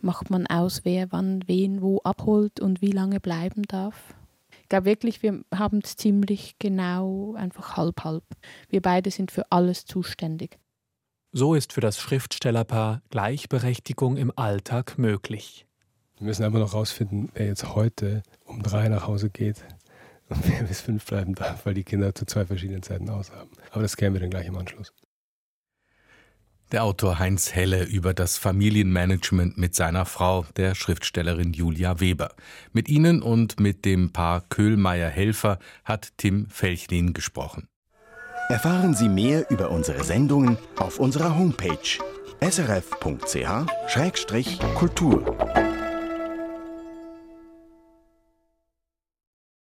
macht 0.00 0.30
man 0.30 0.46
aus, 0.46 0.84
wer 0.84 1.12
wann 1.12 1.46
wen 1.46 1.82
wo 1.82 1.98
abholt 1.98 2.60
und 2.60 2.80
wie 2.80 2.92
lange 2.92 3.20
bleiben 3.20 3.62
darf. 3.64 4.14
Ich 4.62 4.68
glaube 4.68 4.86
wirklich, 4.86 5.22
wir 5.22 5.42
haben 5.54 5.80
es 5.82 5.96
ziemlich 5.96 6.56
genau 6.58 7.34
einfach 7.34 7.76
halb 7.76 8.04
halb. 8.04 8.24
Wir 8.68 8.80
beide 8.80 9.10
sind 9.10 9.30
für 9.30 9.50
alles 9.50 9.84
zuständig. 9.84 10.58
So 11.32 11.54
ist 11.54 11.72
für 11.72 11.80
das 11.80 11.98
Schriftstellerpaar 11.98 13.02
Gleichberechtigung 13.10 14.16
im 14.16 14.32
Alltag 14.36 14.98
möglich. 14.98 15.66
Wir 16.18 16.26
müssen 16.26 16.44
aber 16.44 16.58
noch 16.58 16.74
rausfinden, 16.74 17.30
wer 17.34 17.46
jetzt 17.46 17.74
heute 17.74 18.22
um 18.44 18.62
drei 18.62 18.88
nach 18.88 19.06
Hause 19.06 19.30
geht 19.30 19.64
und 20.28 20.38
wer 20.48 20.64
bis 20.64 20.80
fünf 20.80 21.04
bleiben 21.06 21.34
darf, 21.34 21.66
weil 21.66 21.74
die 21.74 21.84
Kinder 21.84 22.14
zu 22.14 22.26
zwei 22.26 22.46
verschiedenen 22.46 22.82
Zeiten 22.82 23.08
aushaben. 23.10 23.50
Aber 23.70 23.82
das 23.82 23.96
klären 23.96 24.12
wir 24.12 24.20
dann 24.20 24.30
gleich 24.30 24.46
im 24.46 24.56
Anschluss. 24.56 24.92
Der 26.72 26.84
Autor 26.84 27.18
Heinz 27.18 27.52
Helle 27.52 27.82
über 27.82 28.14
das 28.14 28.38
Familienmanagement 28.38 29.58
mit 29.58 29.74
seiner 29.74 30.06
Frau, 30.06 30.46
der 30.56 30.76
Schriftstellerin 30.76 31.52
Julia 31.52 31.98
Weber. 31.98 32.30
Mit 32.72 32.88
ihnen 32.88 33.22
und 33.22 33.58
mit 33.58 33.84
dem 33.84 34.12
Paar 34.12 34.42
Köhlmeier-Helfer 34.48 35.58
hat 35.84 36.10
Tim 36.16 36.46
Felchlin 36.48 37.12
gesprochen. 37.12 37.66
Erfahren 38.48 38.94
Sie 38.94 39.08
mehr 39.08 39.50
über 39.50 39.70
unsere 39.70 40.04
Sendungen 40.04 40.58
auf 40.76 41.00
unserer 41.00 41.36
Homepage 41.36 41.98
srf.ch-kultur. 42.40 43.00